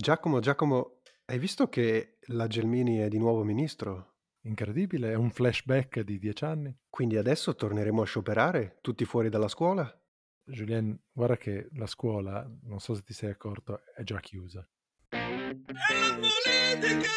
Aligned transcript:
Giacomo, 0.00 0.40
Giacomo, 0.40 1.00
hai 1.26 1.38
visto 1.38 1.68
che 1.68 2.16
la 2.28 2.46
Gelmini 2.46 3.00
è 3.00 3.08
di 3.08 3.18
nuovo 3.18 3.44
ministro? 3.44 4.14
Incredibile, 4.44 5.12
è 5.12 5.14
un 5.14 5.30
flashback 5.30 6.00
di 6.00 6.18
dieci 6.18 6.42
anni. 6.42 6.74
Quindi 6.88 7.18
adesso 7.18 7.54
torneremo 7.54 8.00
a 8.00 8.06
scioperare, 8.06 8.78
tutti 8.80 9.04
fuori 9.04 9.28
dalla 9.28 9.48
scuola? 9.48 9.94
Julien, 10.42 10.98
guarda 11.12 11.36
che 11.36 11.68
la 11.72 11.84
scuola, 11.84 12.50
non 12.62 12.80
so 12.80 12.94
se 12.94 13.02
ti 13.02 13.12
sei 13.12 13.28
accorto, 13.28 13.82
è 13.94 14.02
già 14.02 14.20
chiusa. 14.20 14.66
È 15.10 15.18
la 15.18 16.18
politica! 16.18 17.10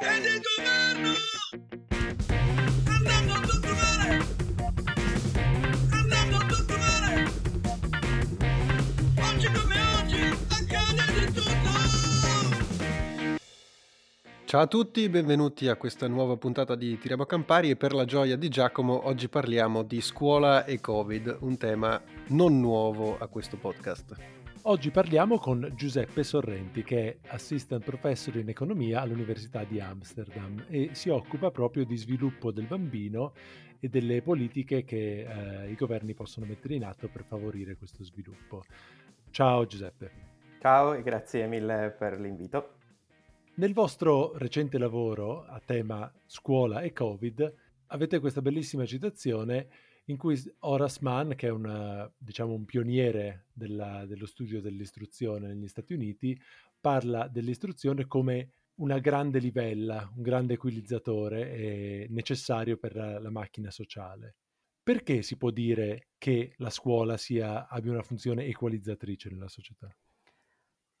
È 0.00 0.12
il 0.12 0.42
governo! 0.42 1.14
Andando 2.88 3.32
a 3.32 3.40
tutto 3.42 4.45
Ciao 14.46 14.60
a 14.60 14.68
tutti, 14.68 15.08
benvenuti 15.08 15.66
a 15.66 15.74
questa 15.74 16.06
nuova 16.06 16.36
puntata 16.36 16.76
di 16.76 16.96
Tiriamo 16.98 17.24
a 17.24 17.26
Campari 17.26 17.70
e 17.70 17.76
per 17.76 17.92
la 17.92 18.04
gioia 18.04 18.36
di 18.36 18.48
Giacomo 18.48 19.08
oggi 19.08 19.28
parliamo 19.28 19.82
di 19.82 20.00
scuola 20.00 20.64
e 20.64 20.78
Covid, 20.80 21.38
un 21.40 21.56
tema 21.56 22.00
non 22.28 22.60
nuovo 22.60 23.18
a 23.18 23.26
questo 23.26 23.56
podcast. 23.56 24.14
Oggi 24.62 24.92
parliamo 24.92 25.38
con 25.38 25.72
Giuseppe 25.74 26.22
Sorrenti, 26.22 26.84
che 26.84 27.08
è 27.08 27.16
Assistant 27.30 27.82
Professor 27.82 28.36
in 28.36 28.48
Economia 28.48 29.00
all'Università 29.00 29.64
di 29.64 29.80
Amsterdam 29.80 30.66
e 30.68 30.90
si 30.92 31.08
occupa 31.08 31.50
proprio 31.50 31.84
di 31.84 31.96
sviluppo 31.96 32.52
del 32.52 32.66
bambino 32.66 33.32
e 33.80 33.88
delle 33.88 34.22
politiche 34.22 34.84
che 34.84 35.26
eh, 35.26 35.70
i 35.72 35.74
governi 35.74 36.14
possono 36.14 36.46
mettere 36.46 36.76
in 36.76 36.84
atto 36.84 37.08
per 37.08 37.24
favorire 37.24 37.76
questo 37.76 38.04
sviluppo. 38.04 38.62
Ciao 39.28 39.66
Giuseppe. 39.66 40.10
Ciao 40.60 40.94
e 40.94 41.02
grazie 41.02 41.48
mille 41.48 41.92
per 41.98 42.20
l'invito. 42.20 42.74
Nel 43.58 43.72
vostro 43.72 44.36
recente 44.36 44.76
lavoro 44.76 45.46
a 45.46 45.58
tema 45.64 46.12
scuola 46.26 46.82
e 46.82 46.92
Covid 46.92 47.54
avete 47.86 48.18
questa 48.18 48.42
bellissima 48.42 48.84
citazione 48.84 49.68
in 50.06 50.18
cui 50.18 50.38
Horace 50.58 50.98
Mann, 51.00 51.30
che 51.30 51.46
è 51.46 51.50
una, 51.50 52.10
diciamo, 52.18 52.52
un 52.52 52.66
pioniere 52.66 53.46
della, 53.54 54.04
dello 54.04 54.26
studio 54.26 54.60
dell'istruzione 54.60 55.48
negli 55.48 55.68
Stati 55.68 55.94
Uniti, 55.94 56.38
parla 56.78 57.28
dell'istruzione 57.28 58.06
come 58.06 58.50
una 58.74 58.98
grande 58.98 59.38
livella, 59.38 60.12
un 60.14 60.20
grande 60.20 60.52
equilizzatore 60.52 62.06
necessario 62.10 62.76
per 62.76 62.94
la, 62.94 63.18
la, 63.18 63.30
macchina 63.30 63.70
sociale. 63.70 64.34
Perché 64.82 65.22
si 65.22 65.38
può 65.38 65.48
dire 65.50 66.08
che 66.18 66.52
la 66.58 66.68
scuola 66.68 67.16
sia, 67.16 67.68
abbia 67.68 67.92
una 67.92 68.02
funzione 68.02 68.44
equalizzatrice 68.44 69.30
nella 69.30 69.48
società? 69.48 69.88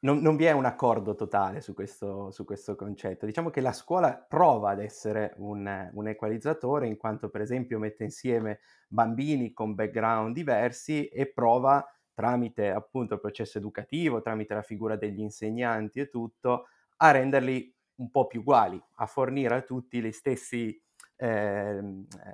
Non, 0.00 0.18
non, 0.18 0.36
vi 0.36 0.44
è 0.44 0.52
un 0.52 0.66
accordo 0.66 1.14
totale 1.14 1.60
su 1.62 1.72
questo, 1.72 2.30
su 2.30 2.44
questo, 2.44 2.76
concetto. 2.76 3.24
Diciamo 3.24 3.48
che 3.48 3.62
la 3.62 3.72
scuola 3.72 4.14
prova 4.14 4.70
ad 4.70 4.80
essere 4.80 5.32
un, 5.38 5.90
un, 5.92 6.08
equalizzatore 6.08 6.86
in 6.86 6.98
quanto 6.98 7.30
per 7.30 7.40
esempio 7.40 7.78
mette 7.78 8.04
insieme 8.04 8.60
bambini 8.88 9.52
con 9.52 9.74
background 9.74 10.34
diversi 10.34 11.06
e 11.06 11.32
prova 11.32 11.84
tramite 12.12 12.70
appunto 12.70 13.14
il 13.14 13.20
processo 13.20 13.58
educativo, 13.58 14.22
tramite 14.22 14.54
la 14.54 14.62
figura 14.62 14.96
degli 14.96 15.20
insegnanti 15.20 16.00
e 16.00 16.08
tutto, 16.08 16.66
a 16.96 17.10
renderli 17.10 17.74
un 17.96 18.10
po' 18.10 18.26
più 18.26 18.40
uguali, 18.40 18.82
a 18.96 19.06
fornire 19.06 19.54
a 19.54 19.62
tutti 19.62 20.00
gli 20.00 20.12
stessi, 20.12 20.82
eh, 21.16 21.80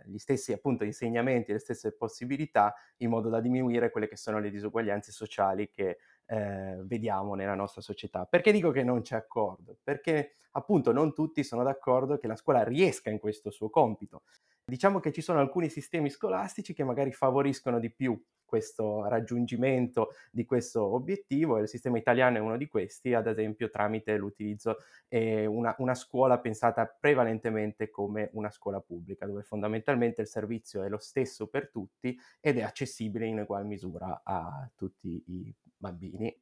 gli 0.04 0.18
stessi 0.18 0.52
appunto 0.52 0.84
insegnamenti, 0.84 1.52
le 1.52 1.58
stesse 1.58 1.96
possibilità 1.96 2.74
in 2.98 3.10
modo 3.10 3.28
da 3.28 3.40
diminuire 3.40 3.90
quelle 3.90 4.08
che 4.08 4.16
sono 4.16 4.38
le 4.38 4.50
disuguaglianze 4.50 5.10
sociali 5.10 5.68
che 5.68 5.98
eh, 6.32 6.80
vediamo 6.84 7.34
nella 7.34 7.54
nostra 7.54 7.82
società. 7.82 8.24
Perché 8.24 8.52
dico 8.52 8.70
che 8.70 8.82
non 8.82 9.02
c'è 9.02 9.16
accordo? 9.16 9.76
Perché 9.82 10.36
appunto 10.52 10.90
non 10.90 11.12
tutti 11.12 11.44
sono 11.44 11.62
d'accordo 11.62 12.16
che 12.16 12.26
la 12.26 12.36
scuola 12.36 12.64
riesca 12.64 13.10
in 13.10 13.18
questo 13.18 13.50
suo 13.50 13.68
compito. 13.68 14.22
Diciamo 14.64 14.98
che 14.98 15.12
ci 15.12 15.20
sono 15.20 15.40
alcuni 15.40 15.68
sistemi 15.68 16.08
scolastici 16.08 16.72
che 16.72 16.84
magari 16.84 17.12
favoriscono 17.12 17.78
di 17.78 17.90
più 17.90 18.18
questo 18.44 19.06
raggiungimento 19.08 20.10
di 20.30 20.44
questo 20.44 20.84
obiettivo 20.84 21.56
e 21.56 21.62
il 21.62 21.68
sistema 21.68 21.98
italiano 21.98 22.36
è 22.36 22.40
uno 22.40 22.56
di 22.56 22.68
questi, 22.68 23.12
ad 23.12 23.26
esempio 23.26 23.70
tramite 23.70 24.16
l'utilizzo 24.16 24.76
di 25.08 25.46
una, 25.46 25.74
una 25.78 25.94
scuola 25.94 26.38
pensata 26.38 26.86
prevalentemente 26.86 27.90
come 27.90 28.30
una 28.34 28.50
scuola 28.50 28.80
pubblica, 28.80 29.26
dove 29.26 29.42
fondamentalmente 29.42 30.20
il 30.22 30.28
servizio 30.28 30.82
è 30.82 30.88
lo 30.88 30.98
stesso 30.98 31.48
per 31.48 31.70
tutti 31.70 32.18
ed 32.40 32.58
è 32.58 32.62
accessibile 32.62 33.26
in 33.26 33.40
ugual 33.40 33.66
misura 33.66 34.20
a 34.22 34.68
tutti 34.74 35.22
i 35.26 35.54
bambini. 35.82 36.32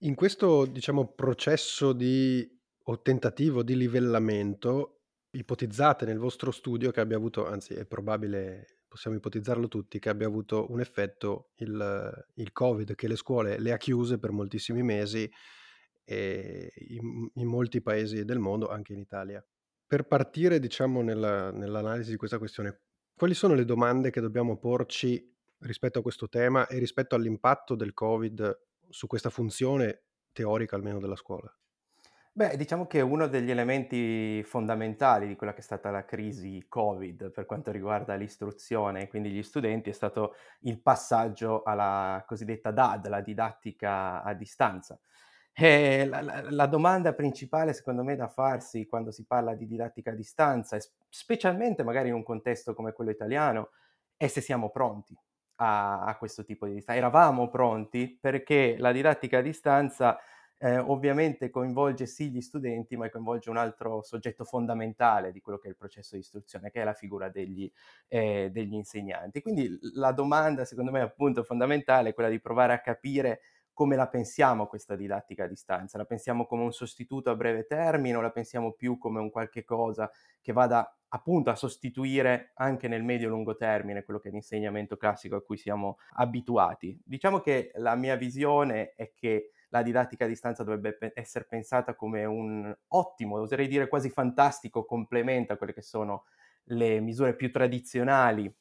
In 0.00 0.14
questo, 0.14 0.66
diciamo, 0.66 1.14
processo 1.14 1.94
di 1.94 2.46
o 2.88 3.00
tentativo 3.00 3.62
di 3.62 3.74
livellamento, 3.76 5.00
ipotizzate 5.30 6.04
nel 6.04 6.18
vostro 6.18 6.50
studio 6.50 6.90
che 6.90 7.00
abbia 7.00 7.16
avuto, 7.16 7.46
anzi 7.46 7.72
è 7.74 7.86
probabile, 7.86 8.82
possiamo 8.86 9.16
ipotizzarlo 9.16 9.68
tutti, 9.68 9.98
che 9.98 10.10
abbia 10.10 10.26
avuto 10.26 10.70
un 10.70 10.80
effetto 10.80 11.52
il, 11.56 12.26
il 12.34 12.52
Covid, 12.52 12.94
che 12.94 13.08
le 13.08 13.16
scuole 13.16 13.58
le 13.58 13.72
ha 13.72 13.78
chiuse 13.78 14.18
per 14.18 14.30
moltissimi 14.30 14.82
mesi 14.82 15.28
in, 16.04 17.30
in, 17.32 17.46
molti 17.46 17.80
paesi 17.80 18.24
del 18.24 18.38
mondo, 18.38 18.68
anche 18.68 18.92
in 18.92 19.00
Italia. 19.00 19.44
Per 19.86 20.06
partire, 20.06 20.60
diciamo, 20.60 21.00
nella, 21.00 21.50
nell'analisi 21.50 22.10
di 22.10 22.16
questa 22.16 22.38
questione, 22.38 22.82
quali 23.16 23.34
sono 23.34 23.54
le 23.54 23.64
domande 23.64 24.10
che 24.10 24.20
dobbiamo 24.20 24.58
porci 24.58 25.35
rispetto 25.66 25.98
a 25.98 26.02
questo 26.02 26.28
tema 26.28 26.66
e 26.66 26.78
rispetto 26.78 27.14
all'impatto 27.14 27.74
del 27.74 27.92
Covid 27.92 28.58
su 28.88 29.06
questa 29.06 29.30
funzione 29.30 30.02
teorica 30.32 30.76
almeno 30.76 30.98
della 30.98 31.16
scuola? 31.16 31.52
Beh, 32.36 32.58
diciamo 32.58 32.86
che 32.86 33.00
uno 33.00 33.28
degli 33.28 33.50
elementi 33.50 34.42
fondamentali 34.44 35.26
di 35.26 35.36
quella 35.36 35.54
che 35.54 35.60
è 35.60 35.62
stata 35.62 35.90
la 35.90 36.04
crisi 36.04 36.66
Covid 36.68 37.30
per 37.30 37.46
quanto 37.46 37.70
riguarda 37.70 38.14
l'istruzione 38.14 39.00
e 39.00 39.08
quindi 39.08 39.30
gli 39.30 39.42
studenti 39.42 39.88
è 39.88 39.94
stato 39.94 40.34
il 40.60 40.78
passaggio 40.82 41.62
alla 41.62 42.22
cosiddetta 42.26 42.72
DAD, 42.72 43.08
la 43.08 43.22
didattica 43.22 44.22
a 44.22 44.34
distanza. 44.34 45.00
La, 45.58 46.20
la, 46.20 46.44
la, 46.50 46.66
domanda 46.66 47.14
principale, 47.14 47.72
secondo 47.72 48.04
me, 48.04 48.14
da 48.14 48.28
farsi 48.28 48.84
quando 48.84 49.10
si 49.10 49.24
parla 49.24 49.54
di 49.54 49.66
didattica 49.66 50.10
a 50.10 50.14
distanza, 50.14 50.76
specialmente 51.08 51.82
magari 51.82 52.08
in 52.08 52.14
un 52.14 52.22
contesto 52.22 52.74
come 52.74 52.92
quello 52.92 53.10
italiano, 53.10 53.70
è 54.14 54.26
se 54.26 54.42
siamo 54.42 54.68
pronti 54.68 55.18
a, 55.56 56.04
a 56.04 56.16
questo 56.16 56.44
tipo 56.44 56.66
di 56.66 56.74
distanza. 56.74 57.00
Eravamo 57.00 57.48
pronti 57.48 58.18
perché 58.20 58.76
la 58.78 58.92
didattica 58.92 59.38
a 59.38 59.42
distanza 59.42 60.18
eh, 60.58 60.78
ovviamente 60.78 61.50
coinvolge 61.50 62.06
sì 62.06 62.30
gli 62.30 62.40
studenti, 62.40 62.96
ma 62.96 63.10
coinvolge 63.10 63.50
un 63.50 63.56
altro 63.58 64.02
soggetto 64.02 64.44
fondamentale 64.44 65.32
di 65.32 65.40
quello 65.40 65.58
che 65.58 65.66
è 65.66 65.70
il 65.70 65.76
processo 65.76 66.14
di 66.14 66.20
istruzione, 66.22 66.70
che 66.70 66.80
è 66.80 66.84
la 66.84 66.94
figura 66.94 67.28
degli, 67.28 67.70
eh, 68.08 68.48
degli 68.50 68.74
insegnanti. 68.74 69.42
Quindi 69.42 69.78
la 69.94 70.12
domanda, 70.12 70.64
secondo 70.64 70.90
me, 70.90 71.00
appunto 71.00 71.42
fondamentale 71.44 72.10
è 72.10 72.14
quella 72.14 72.30
di 72.30 72.40
provare 72.40 72.72
a 72.72 72.80
capire 72.80 73.40
come 73.76 73.94
la 73.94 74.08
pensiamo 74.08 74.66
questa 74.66 74.96
didattica 74.96 75.44
a 75.44 75.46
distanza? 75.46 75.98
La 75.98 76.06
pensiamo 76.06 76.46
come 76.46 76.62
un 76.62 76.72
sostituto 76.72 77.28
a 77.28 77.36
breve 77.36 77.66
termine 77.66 78.16
o 78.16 78.22
la 78.22 78.30
pensiamo 78.30 78.72
più 78.72 78.96
come 78.96 79.20
un 79.20 79.30
qualche 79.30 79.64
cosa 79.64 80.10
che 80.40 80.52
vada 80.54 80.95
appunto 81.08 81.50
a 81.50 81.54
sostituire 81.56 82.52
anche 82.54 82.88
nel 82.88 83.02
medio-lungo 83.02 83.56
termine 83.56 84.04
quello 84.04 84.20
che 84.20 84.28
è 84.28 84.32
l'insegnamento 84.32 84.96
classico 84.96 85.36
a 85.36 85.42
cui 85.42 85.56
siamo 85.56 85.98
abituati? 86.14 87.00
Diciamo 87.04 87.40
che 87.40 87.72
la 87.76 87.94
mia 87.94 88.16
visione 88.16 88.94
è 88.94 89.12
che 89.14 89.52
la 89.70 89.82
didattica 89.82 90.24
a 90.24 90.28
distanza 90.28 90.62
dovrebbe 90.62 91.12
essere 91.14 91.44
pensata 91.44 91.94
come 91.94 92.24
un 92.24 92.74
ottimo, 92.88 93.38
oserei 93.40 93.68
dire 93.68 93.88
quasi 93.88 94.10
fantastico 94.10 94.84
complemento 94.84 95.52
a 95.52 95.56
quelle 95.56 95.72
che 95.72 95.82
sono 95.82 96.24
le 96.70 97.00
misure 97.00 97.34
più 97.34 97.50
tradizionali 97.50 98.52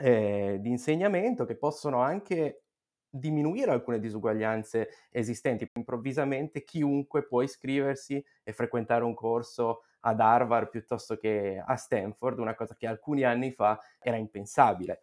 eh, 0.00 0.58
di 0.60 0.68
insegnamento 0.68 1.44
che 1.44 1.56
possono 1.56 2.00
anche 2.00 2.62
diminuire 3.10 3.70
alcune 3.70 3.98
disuguaglianze 3.98 4.88
esistenti. 5.10 5.70
Improvvisamente 5.74 6.62
chiunque 6.62 7.26
può 7.26 7.42
iscriversi 7.42 8.22
e 8.42 8.52
frequentare 8.52 9.04
un 9.04 9.14
corso 9.14 9.82
ad 10.00 10.20
Harvard 10.20 10.68
piuttosto 10.68 11.16
che 11.16 11.62
a 11.64 11.76
Stanford, 11.76 12.38
una 12.38 12.54
cosa 12.54 12.74
che 12.74 12.86
alcuni 12.86 13.24
anni 13.24 13.50
fa 13.52 13.78
era 13.98 14.16
impensabile. 14.16 15.00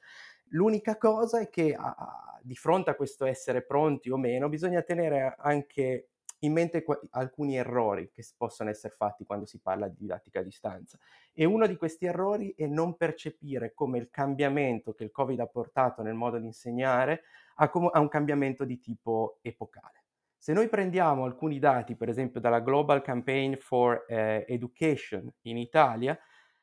L'unica 0.50 0.98
cosa 0.98 1.40
è 1.40 1.50
che 1.50 1.74
a, 1.74 1.96
a, 1.98 2.40
di 2.42 2.56
fronte 2.56 2.92
a 2.92 2.96
questo 2.96 3.26
essere 3.26 3.64
pronti 3.64 4.10
o 4.10 4.18
meno 4.18 4.48
bisogna 4.48 4.82
tenere 4.82 5.36
anche 5.38 6.10
in 6.40 6.54
mente 6.54 6.84
qu- 6.84 7.00
alcuni 7.12 7.58
errori 7.58 8.12
che 8.12 8.24
possono 8.38 8.70
essere 8.70 8.94
fatti 8.94 9.26
quando 9.26 9.46
si 9.46 9.60
parla 9.60 9.88
di 9.88 9.96
didattica 9.98 10.40
a 10.40 10.44
distanza. 10.44 11.00
E 11.34 11.46
uno 11.46 11.66
di 11.68 11.76
questi 11.76 12.06
errori 12.06 12.54
è 12.56 12.68
non 12.68 12.96
percepire 12.96 13.74
come 13.74 13.98
il 13.98 14.10
cambiamento 14.10 14.94
che 14.94 15.04
il 15.04 15.12
Covid 15.12 15.40
ha 15.40 15.48
portato 15.48 16.02
nel 16.02 16.14
modo 16.14 16.38
di 16.38 16.46
insegnare 16.46 17.24
ha, 17.56 17.70
com- 17.70 17.90
un 17.92 18.08
cambiamento 18.08 18.64
di 18.64 18.80
tipo 18.80 19.40
epocale. 19.42 20.05
Se 20.46 20.54
noi 20.54 20.70
prendiamo 20.70 21.24
alcuni 21.24 21.58
dati, 21.58 21.96
per 21.96 22.08
esempio 22.08 22.40
dalla 22.40 22.60
Global 22.60 23.02
Campaign 23.02 23.56
for 23.56 24.06
eh, 24.08 24.46
Education 24.48 25.28
in 25.46 25.58
Italia, 25.58 26.16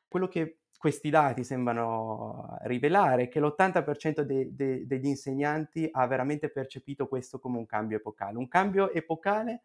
quello 0.07 0.29
che 0.29 0.59
questi 0.77 1.09
dati 1.09 1.43
sembrano 1.43 2.55
rivelare 2.61 3.27
che 3.27 3.41
l'80% 3.41 4.21
de- 4.21 4.55
de- 4.55 4.87
degli 4.87 5.07
insegnanti 5.07 5.85
ha 5.91 6.07
veramente 6.07 6.49
percepito 6.49 7.09
questo 7.09 7.39
come 7.39 7.57
un 7.57 7.65
cambio 7.65 7.97
epocale, 7.97 8.37
un 8.37 8.47
cambio 8.47 8.89
epocale 8.89 9.63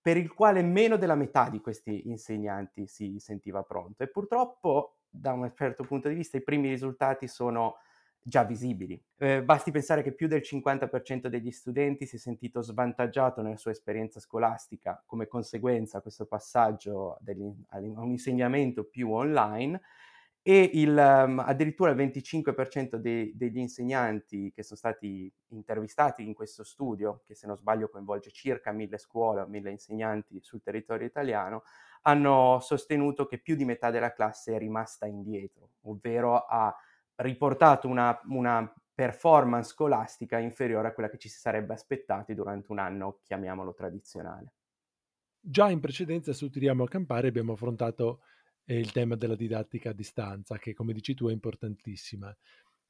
per 0.00 0.16
il 0.16 0.32
quale 0.32 0.62
meno 0.62 0.96
della 0.96 1.14
metà 1.14 1.50
di 1.50 1.60
questi 1.60 2.08
insegnanti 2.08 2.86
si 2.86 3.18
sentiva 3.18 3.64
pronto. 3.64 4.02
E 4.02 4.08
purtroppo 4.08 5.00
da 5.10 5.34
un 5.34 5.52
certo 5.54 5.84
punto 5.84 6.08
di 6.08 6.14
vista 6.14 6.38
i 6.38 6.42
primi 6.42 6.70
risultati 6.70 7.28
sono 7.28 7.76
già 8.28 8.44
visibili. 8.44 9.02
Eh, 9.16 9.42
basti 9.42 9.70
pensare 9.70 10.02
che 10.02 10.12
più 10.12 10.28
del 10.28 10.42
50% 10.42 11.28
degli 11.28 11.50
studenti 11.50 12.04
si 12.04 12.16
è 12.16 12.18
sentito 12.18 12.60
svantaggiato 12.60 13.40
nella 13.40 13.56
sua 13.56 13.70
esperienza 13.70 14.20
scolastica 14.20 15.02
come 15.06 15.26
conseguenza 15.26 15.98
a 15.98 16.00
questo 16.02 16.26
passaggio 16.26 17.18
a 17.68 17.78
un 17.78 18.10
insegnamento 18.10 18.84
più 18.84 19.10
online 19.12 19.80
e 20.42 20.70
il, 20.74 20.90
um, 20.90 21.38
addirittura 21.40 21.90
il 21.90 21.96
25% 21.96 22.96
de- 22.96 23.32
degli 23.34 23.58
insegnanti 23.58 24.52
che 24.54 24.62
sono 24.62 24.78
stati 24.78 25.30
intervistati 25.48 26.22
in 26.22 26.34
questo 26.34 26.64
studio, 26.64 27.22
che 27.24 27.34
se 27.34 27.46
non 27.46 27.56
sbaglio 27.56 27.88
coinvolge 27.88 28.30
circa 28.30 28.72
mille 28.72 28.98
scuole 28.98 29.40
o 29.40 29.46
mille 29.46 29.70
insegnanti 29.70 30.38
sul 30.40 30.62
territorio 30.62 31.06
italiano, 31.06 31.64
hanno 32.02 32.60
sostenuto 32.60 33.26
che 33.26 33.38
più 33.38 33.56
di 33.56 33.64
metà 33.64 33.90
della 33.90 34.12
classe 34.12 34.54
è 34.54 34.58
rimasta 34.58 35.06
indietro, 35.06 35.70
ovvero 35.82 36.44
ha 36.44 36.74
riportato 37.18 37.88
una, 37.88 38.18
una 38.28 38.72
performance 38.94 39.70
scolastica 39.70 40.38
inferiore 40.38 40.88
a 40.88 40.92
quella 40.92 41.08
che 41.08 41.18
ci 41.18 41.28
si 41.28 41.38
sarebbe 41.38 41.72
aspettati 41.72 42.34
durante 42.34 42.72
un 42.72 42.78
anno, 42.78 43.20
chiamiamolo 43.22 43.72
tradizionale. 43.72 44.54
Già 45.40 45.70
in 45.70 45.80
precedenza 45.80 46.32
su 46.32 46.50
Tiriamo 46.50 46.82
a 46.82 46.88
Campare 46.88 47.28
abbiamo 47.28 47.52
affrontato 47.52 48.22
eh, 48.64 48.78
il 48.78 48.90
tema 48.92 49.14
della 49.14 49.36
didattica 49.36 49.90
a 49.90 49.92
distanza, 49.92 50.58
che 50.58 50.74
come 50.74 50.92
dici 50.92 51.14
tu 51.14 51.28
è 51.28 51.32
importantissima. 51.32 52.36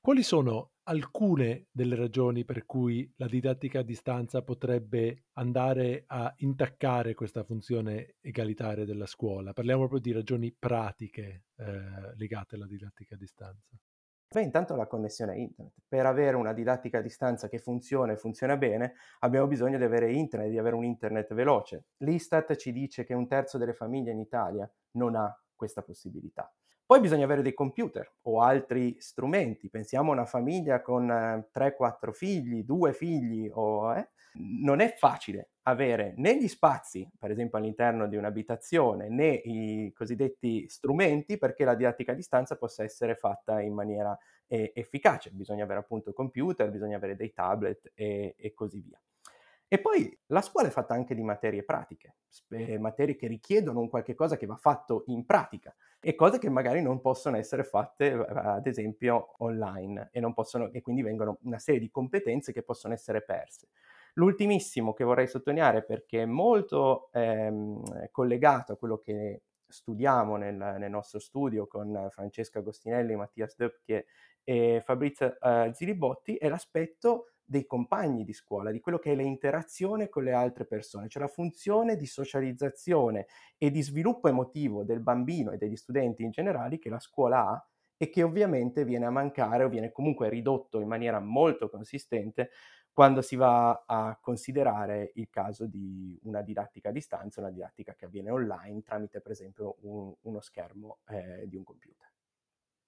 Quali 0.00 0.22
sono 0.22 0.72
alcune 0.84 1.66
delle 1.70 1.96
ragioni 1.96 2.44
per 2.44 2.64
cui 2.64 3.12
la 3.16 3.26
didattica 3.26 3.80
a 3.80 3.82
distanza 3.82 4.42
potrebbe 4.42 5.24
andare 5.34 6.04
a 6.06 6.32
intaccare 6.38 7.14
questa 7.14 7.42
funzione 7.42 8.14
egalitaria 8.20 8.84
della 8.84 9.06
scuola? 9.06 9.52
Parliamo 9.52 9.80
proprio 9.80 10.00
di 10.00 10.12
ragioni 10.12 10.54
pratiche 10.56 11.44
eh, 11.56 12.14
legate 12.16 12.54
alla 12.54 12.66
didattica 12.66 13.16
a 13.16 13.18
distanza. 13.18 13.78
Beh, 14.30 14.42
intanto 14.42 14.76
la 14.76 14.86
connessione 14.86 15.32
a 15.32 15.34
internet. 15.36 15.72
Per 15.88 16.04
avere 16.04 16.36
una 16.36 16.52
didattica 16.52 16.98
a 16.98 17.00
distanza 17.00 17.48
che 17.48 17.58
funziona 17.58 18.12
e 18.12 18.16
funziona 18.16 18.58
bene, 18.58 18.94
abbiamo 19.20 19.46
bisogno 19.46 19.78
di 19.78 19.84
avere 19.84 20.12
internet, 20.12 20.50
di 20.50 20.58
avere 20.58 20.74
un 20.74 20.84
internet 20.84 21.32
veloce. 21.32 21.86
L'Istat 21.98 22.54
ci 22.56 22.70
dice 22.72 23.04
che 23.04 23.14
un 23.14 23.26
terzo 23.26 23.56
delle 23.56 23.72
famiglie 23.72 24.12
in 24.12 24.18
Italia 24.18 24.70
non 24.92 25.14
ha 25.16 25.34
questa 25.54 25.82
possibilità. 25.82 26.52
Poi 26.84 27.00
bisogna 27.00 27.24
avere 27.24 27.40
dei 27.40 27.54
computer 27.54 28.16
o 28.22 28.42
altri 28.42 28.96
strumenti. 28.98 29.70
Pensiamo 29.70 30.10
a 30.10 30.14
una 30.14 30.26
famiglia 30.26 30.82
con 30.82 31.10
eh, 31.10 31.48
3-4 31.50 32.12
figli, 32.12 32.64
due 32.64 32.92
figli, 32.92 33.50
o, 33.50 33.94
eh? 33.94 34.10
non 34.60 34.80
è 34.80 34.94
facile 34.94 35.52
avere 35.68 36.14
né 36.16 36.38
gli 36.38 36.48
spazi, 36.48 37.08
per 37.18 37.30
esempio 37.30 37.58
all'interno 37.58 38.08
di 38.08 38.16
un'abitazione, 38.16 39.08
né 39.08 39.28
i 39.28 39.92
cosiddetti 39.94 40.68
strumenti 40.68 41.36
perché 41.36 41.64
la 41.64 41.74
didattica 41.74 42.12
a 42.12 42.14
distanza 42.14 42.56
possa 42.56 42.82
essere 42.82 43.14
fatta 43.14 43.60
in 43.60 43.74
maniera 43.74 44.16
eh, 44.46 44.72
efficace. 44.74 45.30
Bisogna 45.30 45.64
avere 45.64 45.80
appunto 45.80 46.12
computer, 46.12 46.70
bisogna 46.70 46.96
avere 46.96 47.16
dei 47.16 47.32
tablet 47.32 47.92
e, 47.94 48.34
e 48.38 48.54
così 48.54 48.80
via. 48.80 49.00
E 49.70 49.78
poi 49.78 50.18
la 50.28 50.40
scuola 50.40 50.68
è 50.68 50.70
fatta 50.70 50.94
anche 50.94 51.14
di 51.14 51.22
materie 51.22 51.62
pratiche, 51.62 52.14
materie 52.78 53.16
che 53.16 53.26
richiedono 53.26 53.80
un 53.80 53.90
qualche 53.90 54.14
cosa 54.14 54.38
che 54.38 54.46
va 54.46 54.56
fatto 54.56 55.02
in 55.08 55.26
pratica 55.26 55.76
e 56.00 56.14
cose 56.14 56.38
che 56.38 56.48
magari 56.48 56.80
non 56.80 57.02
possono 57.02 57.36
essere 57.36 57.64
fatte 57.64 58.12
ad 58.12 58.66
esempio 58.66 59.34
online 59.44 60.08
e, 60.10 60.32
possono, 60.32 60.72
e 60.72 60.80
quindi 60.80 61.02
vengono 61.02 61.36
una 61.42 61.58
serie 61.58 61.80
di 61.80 61.90
competenze 61.90 62.50
che 62.50 62.62
possono 62.62 62.94
essere 62.94 63.22
perse. 63.22 63.68
L'ultimissimo 64.18 64.94
che 64.94 65.04
vorrei 65.04 65.28
sottolineare 65.28 65.84
perché 65.84 66.22
è 66.22 66.26
molto 66.26 67.08
ehm, 67.12 68.10
collegato 68.10 68.72
a 68.72 68.76
quello 68.76 68.98
che 68.98 69.42
studiamo 69.64 70.36
nel, 70.36 70.56
nel, 70.56 70.90
nostro 70.90 71.20
studio 71.20 71.68
con 71.68 72.08
Francesca 72.10 72.58
Agostinelli, 72.58 73.14
Mattias 73.14 73.54
Döpke 73.56 74.06
e 74.42 74.82
Fabrizio 74.84 75.38
eh, 75.38 75.70
Zilibotti 75.72 76.34
è 76.34 76.48
l'aspetto 76.48 77.34
dei 77.44 77.64
compagni 77.64 78.24
di 78.24 78.32
scuola, 78.32 78.72
di 78.72 78.80
quello 78.80 78.98
che 78.98 79.12
è 79.12 79.14
l'interazione 79.14 80.08
con 80.08 80.24
le 80.24 80.32
altre 80.32 80.66
persone, 80.66 81.08
cioè 81.08 81.22
la 81.22 81.28
funzione 81.28 81.96
di 81.96 82.06
socializzazione 82.06 83.26
e 83.56 83.70
di 83.70 83.82
sviluppo 83.82 84.26
emotivo 84.26 84.82
del 84.82 85.00
bambino 85.00 85.52
e 85.52 85.58
degli 85.58 85.76
studenti 85.76 86.24
in 86.24 86.30
generale 86.30 86.80
che 86.80 86.88
la 86.88 86.98
scuola 86.98 87.46
ha 87.46 87.68
e 87.96 88.10
che 88.10 88.22
ovviamente 88.22 88.84
viene 88.84 89.06
a 89.06 89.10
mancare 89.10 89.64
o 89.64 89.68
viene 89.68 89.92
comunque 89.92 90.28
ridotto 90.28 90.80
in 90.80 90.88
maniera 90.88 91.20
molto 91.20 91.70
consistente 91.70 92.50
quando 92.98 93.22
si 93.22 93.36
va 93.36 93.84
a 93.86 94.18
considerare 94.20 95.12
il 95.14 95.28
caso 95.30 95.66
di 95.66 96.18
una 96.24 96.42
didattica 96.42 96.88
a 96.88 96.92
distanza, 96.92 97.38
una 97.38 97.52
didattica 97.52 97.94
che 97.94 98.06
avviene 98.06 98.28
online 98.28 98.82
tramite 98.82 99.20
per 99.20 99.30
esempio 99.30 99.76
un, 99.82 100.12
uno 100.22 100.40
schermo 100.40 100.98
eh, 101.06 101.46
di 101.46 101.54
un 101.54 101.62
computer. 101.62 102.10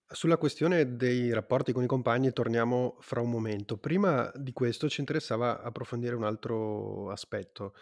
Sulla 0.09 0.37
questione 0.37 0.97
dei 0.97 1.33
rapporti 1.33 1.71
con 1.71 1.85
i 1.85 1.87
compagni 1.87 2.33
torniamo 2.33 2.97
fra 2.99 3.21
un 3.21 3.31
momento. 3.31 3.77
Prima 3.77 4.33
di 4.35 4.53
questo 4.53 4.89
ci 4.89 4.99
interessava 4.99 5.63
approfondire 5.63 6.17
un 6.17 6.25
altro 6.25 7.13
aspetto. 7.13 7.75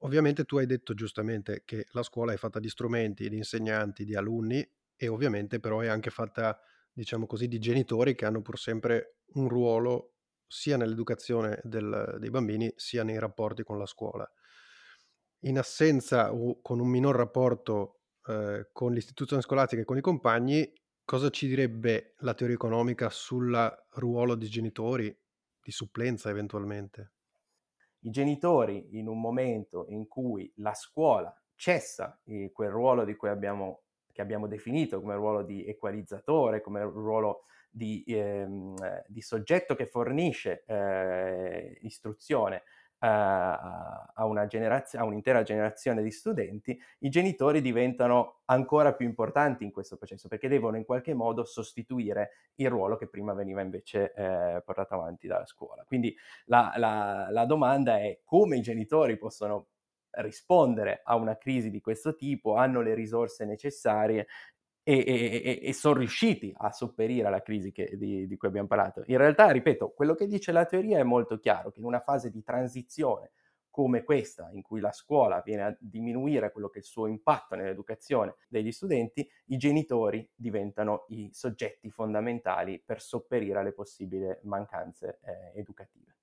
Ovviamente 0.00 0.46
tu 0.46 0.56
hai 0.56 0.66
detto 0.66 0.94
giustamente 0.94 1.62
che 1.64 1.86
la 1.92 2.02
scuola 2.02 2.32
è 2.32 2.36
fatta 2.36 2.58
di 2.58 2.68
strumenti, 2.68 3.28
di 3.28 3.36
insegnanti, 3.36 4.04
di 4.04 4.16
alunni 4.16 4.68
e 4.96 5.06
ovviamente 5.06 5.60
però 5.60 5.78
è 5.78 5.86
anche 5.86 6.10
fatta, 6.10 6.58
diciamo 6.90 7.24
così, 7.24 7.46
di 7.46 7.60
genitori 7.60 8.16
che 8.16 8.24
hanno 8.24 8.42
pur 8.42 8.58
sempre 8.58 9.18
un 9.34 9.48
ruolo 9.48 10.15
sia 10.46 10.76
nell'educazione 10.76 11.60
del, 11.62 12.16
dei 12.18 12.30
bambini 12.30 12.72
sia 12.76 13.02
nei 13.02 13.18
rapporti 13.18 13.62
con 13.62 13.78
la 13.78 13.86
scuola. 13.86 14.30
In 15.40 15.58
assenza 15.58 16.32
o 16.32 16.60
con 16.60 16.80
un 16.80 16.88
minor 16.88 17.16
rapporto 17.16 18.00
eh, 18.26 18.68
con 18.72 18.92
l'istituzione 18.92 19.42
scolastica 19.42 19.82
e 19.82 19.84
con 19.84 19.98
i 19.98 20.00
compagni, 20.00 20.72
Cosa 21.06 21.30
ci 21.30 21.46
direbbe 21.46 22.14
la 22.18 22.34
teoria 22.34 22.56
economica 22.56 23.10
sul 23.10 23.56
ruolo 23.90 24.34
dei 24.34 24.48
genitori, 24.48 25.16
di 25.62 25.70
supplenza 25.70 26.30
eventualmente? 26.30 27.12
I 28.00 28.10
genitori 28.10 28.98
in 28.98 29.06
un 29.06 29.20
momento 29.20 29.86
in 29.90 30.08
cui 30.08 30.52
la 30.56 30.74
scuola 30.74 31.32
cessa 31.54 32.20
eh, 32.24 32.50
quel 32.52 32.70
ruolo 32.70 33.04
di 33.04 33.14
cui 33.14 33.28
abbiamo, 33.28 33.84
che 34.10 34.20
abbiamo 34.20 34.48
definito 34.48 35.00
come 35.00 35.14
ruolo 35.14 35.44
di 35.44 35.64
equalizzatore, 35.64 36.60
come 36.60 36.82
ruolo 36.82 37.42
di, 37.76 38.02
ehm, 38.06 38.74
di 39.06 39.20
soggetto 39.20 39.74
che 39.74 39.84
fornisce 39.84 40.64
eh, 40.66 41.76
istruzione 41.82 42.62
a, 43.00 44.24
una 44.24 44.46
generazio- 44.46 44.98
a 44.98 45.04
un'intera 45.04 45.42
generazione 45.42 46.02
di 46.02 46.10
studenti, 46.10 46.80
i 47.00 47.10
genitori 47.10 47.60
diventano 47.60 48.40
ancora 48.46 48.94
più 48.94 49.04
importanti 49.06 49.64
in 49.64 49.70
questo 49.70 49.98
processo 49.98 50.28
perché 50.28 50.48
devono 50.48 50.78
in 50.78 50.86
qualche 50.86 51.12
modo 51.12 51.44
sostituire 51.44 52.30
il 52.54 52.70
ruolo 52.70 52.96
che 52.96 53.08
prima 53.08 53.34
veniva 53.34 53.60
invece 53.60 54.14
eh, 54.14 54.62
portato 54.64 54.94
avanti 54.94 55.26
dalla 55.26 55.44
scuola. 55.44 55.84
Quindi 55.84 56.16
la, 56.46 56.72
la, 56.76 57.28
la 57.30 57.44
domanda 57.44 57.98
è 57.98 58.20
come 58.24 58.56
i 58.56 58.62
genitori 58.62 59.18
possono 59.18 59.66
rispondere 60.16 61.02
a 61.04 61.14
una 61.16 61.36
crisi 61.36 61.70
di 61.70 61.82
questo 61.82 62.14
tipo, 62.14 62.54
hanno 62.54 62.80
le 62.80 62.94
risorse 62.94 63.44
necessarie 63.44 64.26
e, 64.88 65.02
e, 65.04 65.60
e, 65.64 65.72
sono 65.72 65.98
riusciti 65.98 66.54
a 66.56 66.70
sopperire 66.70 67.26
alla 67.26 67.42
crisi 67.42 67.72
che, 67.72 67.96
di, 67.96 68.28
di, 68.28 68.36
cui 68.36 68.46
abbiamo 68.46 68.68
parlato. 68.68 69.02
In 69.06 69.16
realtà, 69.16 69.50
ripeto, 69.50 69.90
quello 69.90 70.14
che 70.14 70.28
dice 70.28 70.52
la 70.52 70.64
teoria 70.64 71.00
è 71.00 71.02
molto 71.02 71.40
chiaro, 71.40 71.72
che 71.72 71.80
in 71.80 71.86
una 71.86 71.98
fase 71.98 72.30
di 72.30 72.40
transizione 72.44 73.32
come 73.68 74.04
questa, 74.04 74.48
in 74.52 74.62
cui 74.62 74.78
la 74.78 74.92
scuola 74.92 75.42
viene 75.44 75.62
a 75.64 75.76
diminuire 75.80 76.52
quello 76.52 76.68
che 76.68 76.78
è 76.78 76.82
il 76.82 76.86
suo 76.86 77.08
impatto 77.08 77.56
nell'educazione 77.56 78.36
degli 78.48 78.70
studenti, 78.70 79.28
i 79.46 79.56
genitori 79.56 80.30
diventano 80.36 81.06
i 81.08 81.30
soggetti 81.32 81.90
fondamentali 81.90 82.80
per 82.80 83.02
sopperire 83.02 83.58
alle 83.58 83.72
possibili 83.72 84.38
mancanze 84.42 85.18
eh, 85.24 85.58
educative. 85.58 86.15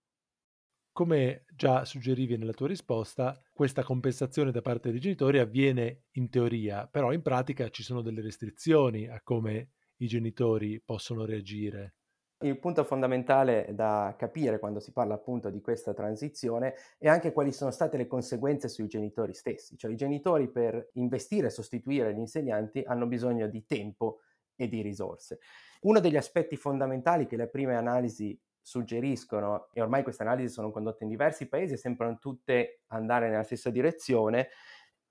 Come 0.94 1.46
già 1.56 1.86
suggerivi 1.86 2.38
nella 2.38 2.52
tua 2.52 2.68
risposta, 2.68 3.42
questa 3.52 3.82
compensazione 3.82 4.52
da 4.52 4.62
parte 4.62 4.92
dei 4.92 5.00
genitori 5.00 5.40
avviene 5.40 6.04
in 6.12 6.30
teoria, 6.30 6.86
però 6.86 7.12
in 7.12 7.24
pratica 7.24 7.68
ci 7.70 7.82
sono 7.82 8.04
delle 8.04 8.22
restrizioni 8.22 9.08
a 9.08 9.20
come 9.24 9.72
i 9.98 10.06
genitori 10.06 10.80
possono 10.86 11.26
reagire. 11.26 11.96
Il 12.44 12.60
punto 12.60 12.84
fondamentale 12.84 13.70
da 13.74 14.14
capire 14.16 14.60
quando 14.60 14.80
si 14.80 14.92
parla 14.92 15.16
appunto 15.16 15.50
di 15.50 15.62
questa 15.62 15.96
transizione 15.96 16.76
è 17.00 17.08
anche 17.08 17.32
quali 17.32 17.52
sono 17.52 17.72
state 17.72 17.98
le 17.98 18.06
conseguenze 18.06 18.70
sui 18.70 18.86
genitori 18.86 19.34
stessi, 19.34 19.76
cioè 19.76 19.90
i 19.90 19.96
genitori 19.96 20.52
per 20.52 20.92
investire 20.94 21.48
e 21.48 21.50
sostituire 21.50 22.14
gli 22.14 22.20
insegnanti 22.20 22.84
hanno 22.86 23.08
bisogno 23.08 23.48
di 23.48 23.66
tempo 23.66 24.20
e 24.56 24.68
di 24.68 24.84
risorse. 24.84 25.40
Uno 25.82 26.00
degli 26.00 26.18
aspetti 26.18 26.56
fondamentali 26.56 27.26
che 27.26 27.36
le 27.36 27.50
prime 27.50 27.76
analisi 27.76 28.40
suggeriscono, 28.64 29.70
e 29.74 29.82
ormai 29.82 30.02
queste 30.04 30.24
analisi 30.24 30.52
sono 30.52 30.72
condotte 30.72 31.04
in 31.04 31.10
diversi 31.10 31.48
paesi 31.48 31.74
e 31.74 31.78
sembrano 31.78 32.18
tutte 32.18 32.82
andare 32.88 33.30
nella 33.30 33.44
stessa 33.44 33.70
direzione, 33.70 34.50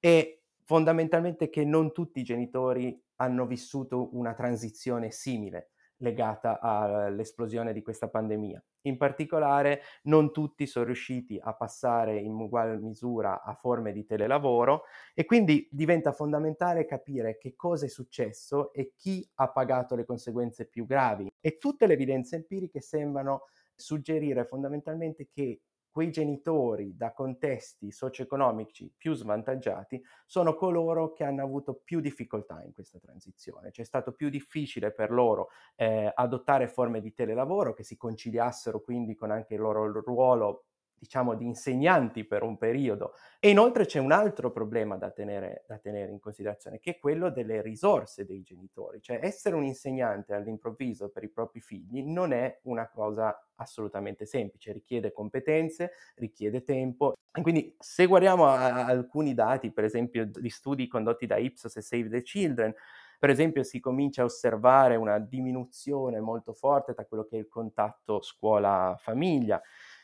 e 0.01 0.43
fondamentalmente 0.65 1.51
che 1.51 1.65
non 1.65 1.93
tutti 1.93 2.21
i 2.21 2.25
genitori 2.25 3.01
hanno 3.17 3.47
vissuto 3.47 4.17
una 4.17 4.35
transizione 4.35 5.11
simile 5.13 5.72
legata 6.03 6.61
all'esplosione 6.61 7.73
di 7.73 7.83
questa 7.83 8.09
pandemia. 8.09 8.63
In 8.83 8.97
particolare 8.97 9.83
non 10.05 10.33
tutti 10.33 10.67
sono 10.67 10.85
riusciti 10.85 11.39
a 11.41 11.55
passare 11.55 12.19
in 12.19 12.33
uguale 12.33 12.77
misura 12.77 13.43
a 13.43 13.55
forme 13.55 13.93
di 13.93 14.05
telelavoro 14.05 14.83
e 15.15 15.25
quindi 15.25 15.69
diventa 15.71 16.13
fondamentale 16.13 16.85
capire 16.85 17.39
che 17.39 17.55
cosa 17.57 17.87
è 17.87 17.89
successo 17.89 18.73
e 18.73 18.93
chi 18.97 19.27
ha 19.37 19.51
pagato 19.51 19.95
le 19.95 20.05
conseguenze 20.05 20.67
più 20.67 20.85
gravi. 20.85 21.33
E 21.41 21.59
tutte 21.59 21.87
le 21.87 21.95
evidenze 21.95 22.37
empiriche 22.37 22.81
sembrano 22.81 23.47
suggerire 23.75 24.45
fondamentalmente 24.45 25.29
che 25.33 25.61
quei 25.93 26.11
genitori 26.11 26.97
da 26.97 27.13
contesti 27.13 27.93
socio-economici 27.93 28.93
più 28.97 29.15
svantaggiati 29.15 30.03
sono 30.27 30.55
coloro 30.55 31.13
che 31.13 31.23
hanno 31.23 31.43
avuto 31.43 31.75
più 31.85 32.01
difficoltà 32.01 32.63
in 32.65 32.73
questa 32.73 32.99
transizione. 32.99 33.71
C'è 33.71 33.85
stato 33.85 34.13
più 34.13 34.31
difficile 34.31 34.91
per 34.91 35.11
loro 35.11 35.51
eh, 35.77 36.11
adottare 36.15 36.67
forme 36.67 37.01
di 37.01 37.13
telelavoro 37.13 37.75
che 37.75 37.85
si 37.85 37.97
conciliassero 37.97 38.81
quindi 38.81 39.15
con 39.15 39.31
anche 39.31 39.55
il 39.55 39.61
loro 39.61 40.01
ruolo 40.01 40.65
diciamo, 41.03 41.35
di 41.35 41.45
insegnanti 41.45 42.25
per 42.25 42.45
un 42.45 42.57
periodo. 42.57 43.15
E 43.41 43.51
inoltre 43.51 43.87
c'è 43.87 43.99
un 43.99 44.13
altro 44.13 44.53
problema 44.53 44.97
da 44.97 45.11
tenere, 45.11 45.65
da 45.67 45.77
tenere, 45.79 46.13
in 46.13 46.21
considerazione, 46.21 46.79
che 46.79 46.93
è 46.93 46.99
quello 47.01 47.29
delle 47.29 47.61
risorse 47.61 48.25
dei 48.25 48.43
genitori. 48.43 49.03
Cioè 49.03 49.19
essere 49.21 49.57
un 49.57 49.65
insegnante 49.65 50.33
all'improvviso 50.33 51.09
per 51.09 51.25
i 51.25 51.29
propri 51.29 51.61
figli 51.61 52.05
non 52.05 52.33
è 52.33 52.61
una 52.65 52.89
cosa 52.89 53.37
assolutamente 53.57 54.27
semplice, 54.27 54.71
richiede 54.71 55.11
competenze, 55.11 55.91
richiede 56.15 56.63
tempo. 56.63 57.15
E 57.33 57.43
quindi 57.43 57.75
se 57.81 58.07
guardiamo 58.07 58.47
a, 58.47 58.63
a 58.63 58.87
alcuni 58.87 59.35
dati, 59.35 59.73
per 59.73 59.83
esempio 59.83 60.25
di 60.25 60.51
studi 60.51 60.87
condotti 60.87 61.27
da 61.27 61.37
Ipsos 61.37 61.75
e 61.75 61.83
Save 61.83 62.11
the 62.11 62.23
Children, 62.23 62.73
per 63.19 63.31
esempio 63.31 63.65
si 63.65 63.81
comincia 63.81 64.23
a 64.23 64.27
osservare 64.27 64.95
una 64.95 65.19
diminuzione 65.19 66.21
molto 66.21 66.53
forte 66.53 66.95
tra 66.95 67.05
quello 67.07 67.25
che 67.25 67.37
è 67.37 67.39
il 67.41 67.49
contatto 67.49 68.21
scuola-famiglia 68.21 69.61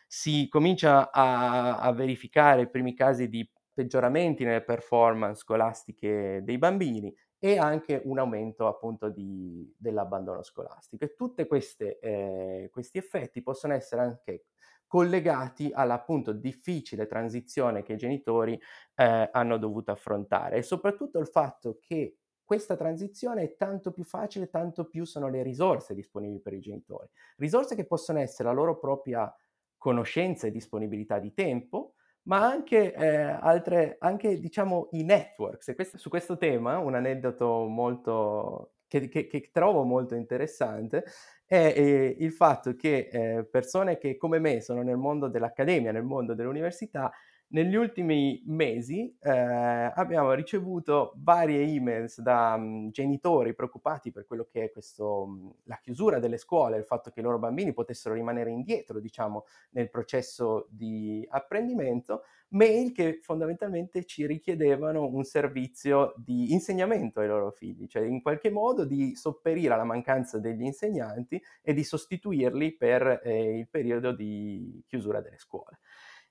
si 0.08 0.48
comincia 0.48 1.12
a, 1.12 1.78
a 1.78 1.92
verificare 1.92 2.62
i 2.62 2.70
primi 2.70 2.94
casi 2.94 3.28
di 3.28 3.48
peggioramenti 3.72 4.42
nelle 4.42 4.64
performance 4.64 5.40
scolastiche 5.42 6.40
dei 6.42 6.58
bambini 6.58 7.14
e 7.38 7.58
anche 7.58 8.00
un 8.04 8.18
aumento 8.18 8.66
appunto 8.66 9.10
di, 9.10 9.72
dell'abbandono 9.78 10.42
scolastico. 10.42 11.04
E 11.04 11.14
tutti 11.14 11.42
eh, 11.42 12.68
questi 12.72 12.98
effetti 12.98 13.42
possono 13.42 13.74
essere 13.74 14.00
anche 14.02 14.46
collegati 14.86 15.70
all'appunto 15.72 16.32
difficile 16.32 17.06
transizione 17.06 17.82
che 17.82 17.92
i 17.92 17.98
genitori 17.98 18.58
eh, 18.94 19.28
hanno 19.30 19.58
dovuto 19.58 19.92
affrontare 19.92 20.56
e 20.56 20.62
soprattutto 20.62 21.18
il 21.18 21.28
fatto 21.28 21.78
che 21.78 22.16
questa 22.42 22.76
transizione 22.76 23.42
è 23.42 23.56
tanto 23.56 23.92
più 23.92 24.04
facile, 24.04 24.48
tanto 24.48 24.86
più 24.86 25.04
sono 25.04 25.28
le 25.28 25.42
risorse 25.42 25.94
disponibili 25.94 26.40
per 26.40 26.54
i 26.54 26.60
genitori. 26.60 27.06
Risorse 27.36 27.74
che 27.74 27.84
possono 27.84 28.20
essere 28.20 28.48
la 28.48 28.54
loro 28.54 28.78
propria 28.78 29.30
conoscenza 29.78 30.47
e 30.47 30.50
disponibilità 30.50 31.18
di 31.18 31.32
tempo, 31.32 31.94
ma 32.25 32.44
anche, 32.47 32.92
eh, 32.92 33.16
altre, 33.16 33.97
anche 34.00 34.38
diciamo 34.38 34.88
i 34.92 35.04
networks. 35.04 35.73
Questo, 35.75 35.97
su 35.97 36.11
questo 36.11 36.37
tema 36.37 36.78
un 36.78 36.94
aneddoto 36.94 37.64
molto, 37.64 38.73
che, 38.87 39.08
che, 39.08 39.26
che 39.26 39.49
trovo 39.50 39.85
molto 39.85 40.14
interessante 40.14 41.04
è 41.47 41.73
eh, 41.75 42.16
il 42.18 42.32
fatto 42.32 42.75
che 42.76 43.08
eh, 43.11 43.44
persone 43.44 43.97
che 43.97 44.18
come 44.18 44.38
me 44.38 44.61
sono 44.61 44.82
nel 44.82 44.99
mondo 44.99 45.28
dell'accademia, 45.28 45.92
nel 45.92 46.02
mondo 46.02 46.35
dell'università, 46.35 47.11
negli 47.50 47.76
ultimi 47.76 48.43
mesi 48.47 49.17
eh, 49.21 49.31
abbiamo 49.31 50.33
ricevuto 50.33 51.14
varie 51.17 51.62
emails 51.62 52.21
da 52.21 52.55
um, 52.57 52.90
genitori 52.90 53.55
preoccupati 53.55 54.11
per 54.11 54.26
quello 54.26 54.47
che 54.50 54.64
è 54.64 54.71
questo, 54.71 55.23
um, 55.23 55.55
la 55.64 55.78
chiusura 55.81 56.19
delle 56.19 56.37
scuole, 56.37 56.76
il 56.76 56.85
fatto 56.85 57.11
che 57.11 57.21
i 57.21 57.23
loro 57.23 57.38
bambini 57.38 57.73
potessero 57.73 58.14
rimanere 58.14 58.50
indietro, 58.50 59.00
diciamo, 59.00 59.47
nel 59.71 59.88
processo 59.88 60.67
di 60.71 61.26
apprendimento, 61.31 62.25
mail 62.50 62.93
che 62.93 63.19
fondamentalmente 63.23 64.05
ci 64.05 64.26
richiedevano 64.26 65.07
un 65.07 65.25
servizio 65.25 66.14
di 66.17 66.52
insegnamento 66.52 67.21
ai 67.21 67.28
loro 67.28 67.50
figli, 67.50 67.87
cioè 67.87 68.02
in 68.02 68.23
qualche 68.23 68.50
modo 68.50 68.85
di 68.85 69.14
sopperire 69.14 69.75
alla 69.75 69.85
mancanza 69.85 70.38
degli 70.38 70.62
insegnanti 70.62 71.43
e 71.62 71.73
di 71.73 71.85
sostituirli 71.85 72.76
per 72.76 73.21
eh, 73.23 73.59
il 73.59 73.69
periodo 73.69 74.12
di 74.12 74.83
chiusura 74.87 75.21
delle 75.21 75.38
scuole. 75.38 75.78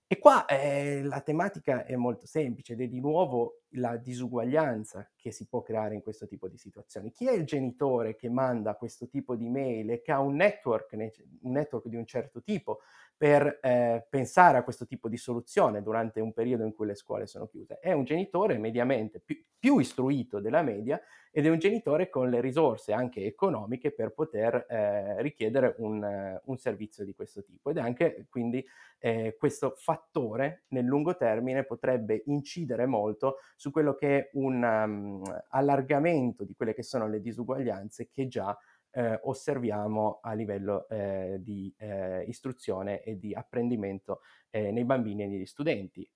E 0.09 0.19
qua 0.19 0.45
eh, 0.45 1.03
la 1.03 1.19
tematica 1.19 1.83
è 1.83 1.97
molto 1.97 2.25
semplice 2.25 2.73
ed 2.73 2.81
è 2.81 2.87
di 2.87 3.01
nuovo 3.01 3.63
la 3.71 3.97
disuguaglianza 3.97 5.11
che 5.17 5.31
si 5.31 5.47
può 5.49 5.61
creare 5.61 5.95
in 5.95 6.01
questo 6.01 6.27
tipo 6.27 6.47
di 6.47 6.57
situazioni. 6.57 7.11
Chi 7.11 7.27
è 7.27 7.33
il 7.33 7.43
genitore 7.43 8.15
che 8.15 8.29
manda 8.29 8.75
questo 8.75 9.09
tipo 9.09 9.35
di 9.35 9.49
mail 9.49 9.91
e 9.91 10.01
che 10.01 10.13
ha 10.13 10.21
un 10.21 10.35
network, 10.35 10.93
un 10.93 11.51
network 11.51 11.87
di 11.87 11.97
un 11.97 12.05
certo 12.05 12.41
tipo 12.41 12.79
per 13.17 13.59
eh, 13.61 14.05
pensare 14.09 14.57
a 14.57 14.63
questo 14.63 14.85
tipo 14.85 15.09
di 15.09 15.17
soluzione 15.17 15.81
durante 15.81 16.21
un 16.21 16.31
periodo 16.31 16.63
in 16.63 16.73
cui 16.73 16.87
le 16.87 16.95
scuole 16.95 17.27
sono 17.27 17.47
chiuse. 17.47 17.77
È 17.79 17.91
un 17.91 18.05
genitore 18.05 18.57
mediamente 18.57 19.19
più, 19.19 19.35
più 19.59 19.79
istruito 19.79 20.39
della 20.39 20.61
media 20.61 21.01
ed 21.31 21.45
è 21.45 21.49
un 21.49 21.59
genitore 21.59 22.09
con 22.09 22.29
le 22.29 22.41
risorse 22.41 22.93
anche 22.93 23.23
economiche 23.23 23.91
per 23.91 24.11
poter 24.11 24.65
eh, 24.67 25.21
richiedere 25.21 25.75
un, 25.77 26.39
un, 26.43 26.57
servizio 26.57 27.05
di 27.05 27.13
questo 27.13 27.43
tipo. 27.43 27.69
Ed 27.69 27.77
anche 27.77 28.25
quindi 28.29 28.65
eh, 28.97 29.35
questo 29.37 29.75
fattore 29.77 30.63
nel 30.69 30.85
lungo 30.85 31.15
termine 31.15 31.63
potrebbe 31.63 32.23
incidere 32.25 32.87
molto 32.87 33.37
su 33.55 33.69
quello 33.69 33.93
che 33.93 34.17
è 34.17 34.29
un 34.33 34.63
um, 34.63 35.21
allargamento 35.49 36.43
di 36.43 36.55
quelle 36.55 36.73
che 36.73 36.81
sono 36.83 37.07
le 37.07 37.21
disuguaglianze 37.21 38.09
che 38.09 38.27
già 38.27 38.57
eh, 38.91 39.19
osserviamo 39.21 40.19
a 40.23 40.33
livello 40.33 40.87
eh, 40.89 41.37
di 41.39 41.71
eh, 41.77 42.23
istruzione 42.27 43.03
e 43.03 43.19
di 43.19 43.33
apprendimento 43.33 44.21
eh, 44.49 44.71
nei 44.71 44.85
bambini 44.85 45.23
e 45.23 45.27
negli 45.27 45.45
studenti. 45.45 46.09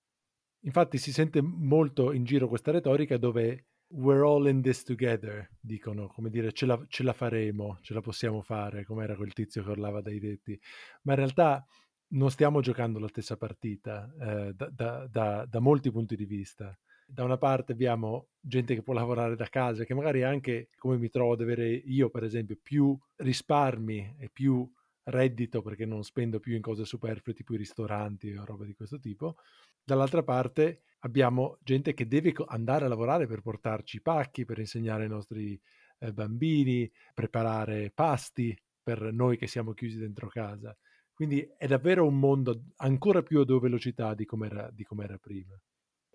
Infatti 0.64 0.98
si 0.98 1.12
sente 1.12 1.40
molto 1.42 2.12
in 2.12 2.24
giro 2.24 2.48
questa 2.48 2.70
retorica 2.70 3.16
dove 3.16 3.66
we're 3.94 4.24
all 4.24 4.46
in 4.46 4.62
this 4.62 4.84
together, 4.84 5.48
dicono, 5.60 6.08
come 6.08 6.30
dire 6.30 6.52
ce 6.52 6.66
la, 6.66 6.82
ce 6.88 7.02
la 7.02 7.12
faremo, 7.12 7.78
ce 7.82 7.94
la 7.94 8.00
possiamo 8.00 8.42
fare, 8.42 8.84
come 8.84 9.04
era 9.04 9.16
quel 9.16 9.32
tizio 9.32 9.62
che 9.62 9.70
urlava 9.70 10.00
dai 10.00 10.20
tetti, 10.20 10.58
ma 11.02 11.12
in 11.12 11.18
realtà 11.18 11.64
non 12.12 12.30
stiamo 12.30 12.60
giocando 12.60 12.98
la 12.98 13.08
stessa 13.08 13.36
partita 13.36 14.12
eh, 14.20 14.52
da, 14.54 14.70
da, 14.70 15.06
da, 15.10 15.46
da 15.46 15.60
molti 15.60 15.90
punti 15.90 16.16
di 16.16 16.26
vista. 16.26 16.76
Da 17.06 17.24
una 17.24 17.36
parte 17.36 17.72
abbiamo 17.72 18.28
gente 18.40 18.74
che 18.74 18.82
può 18.82 18.94
lavorare 18.94 19.36
da 19.36 19.46
casa, 19.48 19.84
che 19.84 19.94
magari 19.94 20.22
anche, 20.22 20.68
come 20.78 20.96
mi 20.96 21.08
trovo 21.08 21.32
ad 21.32 21.40
avere 21.40 21.68
io, 21.68 22.08
per 22.08 22.24
esempio, 22.24 22.56
più 22.62 22.96
risparmi 23.16 24.16
e 24.18 24.30
più 24.32 24.66
reddito 25.04 25.62
perché 25.62 25.84
non 25.86 26.04
spendo 26.04 26.40
più 26.40 26.54
in 26.54 26.62
cose 26.62 26.84
superflue 26.84 27.34
tipo 27.34 27.54
i 27.54 27.58
ristoranti 27.58 28.32
o 28.34 28.44
roba 28.44 28.64
di 28.64 28.74
questo 28.74 28.98
tipo. 28.98 29.36
Dall'altra 29.82 30.22
parte 30.22 30.82
abbiamo 31.00 31.58
gente 31.62 31.94
che 31.94 32.06
deve 32.06 32.32
andare 32.46 32.84
a 32.84 32.88
lavorare 32.88 33.26
per 33.26 33.40
portarci 33.40 33.96
i 33.96 34.02
pacchi, 34.02 34.44
per 34.44 34.58
insegnare 34.58 35.04
ai 35.04 35.08
nostri 35.08 35.60
eh, 35.98 36.12
bambini, 36.12 36.90
preparare 37.14 37.90
pasti 37.90 38.56
per 38.82 39.12
noi 39.12 39.36
che 39.36 39.46
siamo 39.46 39.72
chiusi 39.72 39.98
dentro 39.98 40.28
casa. 40.28 40.76
Quindi 41.12 41.46
è 41.56 41.66
davvero 41.66 42.06
un 42.06 42.18
mondo 42.18 42.64
ancora 42.76 43.22
più 43.22 43.40
a 43.40 43.44
due 43.44 43.60
velocità 43.60 44.14
di 44.14 44.24
come 44.24 44.46
era 44.48 45.18
prima 45.18 45.60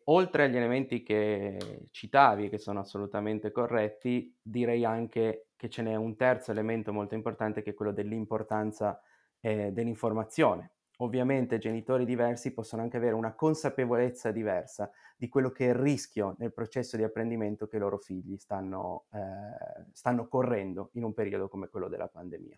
oltre 0.09 0.43
agli 0.43 0.57
elementi 0.57 1.03
che 1.03 1.87
citavi, 1.91 2.49
che 2.49 2.57
sono 2.57 2.79
assolutamente 2.79 3.51
corretti, 3.51 4.35
direi 4.41 4.85
anche 4.85 5.49
che 5.55 5.69
ce 5.69 5.81
n'è 5.81 5.95
un 5.95 6.15
terzo 6.15 6.51
elemento 6.51 6.93
molto 6.93 7.15
importante 7.15 7.61
che 7.61 7.71
è 7.71 7.73
quello 7.73 7.91
dell'importanza 7.91 9.01
eh, 9.39 9.71
dell'informazione. 9.71 10.71
Ovviamente 10.99 11.59
genitori 11.59 12.05
diversi 12.05 12.53
possono 12.53 12.81
anche 12.81 12.97
avere 12.97 13.13
una 13.13 13.35
consapevolezza 13.35 14.31
diversa 14.31 14.89
di 15.15 15.29
quello 15.29 15.51
che 15.51 15.67
è 15.67 15.69
il 15.69 15.75
rischio 15.75 16.35
nel 16.39 16.53
processo 16.53 16.97
di 16.97 17.03
apprendimento 17.03 17.67
che 17.67 17.75
i 17.75 17.79
loro 17.79 17.97
figli 17.97 18.35
stanno, 18.37 19.05
eh, 19.11 19.85
stanno 19.91 20.27
correndo 20.27 20.89
in 20.93 21.03
un 21.03 21.13
periodo 21.13 21.49
come 21.49 21.67
quello 21.67 21.87
della 21.87 22.07
pandemia. 22.07 22.57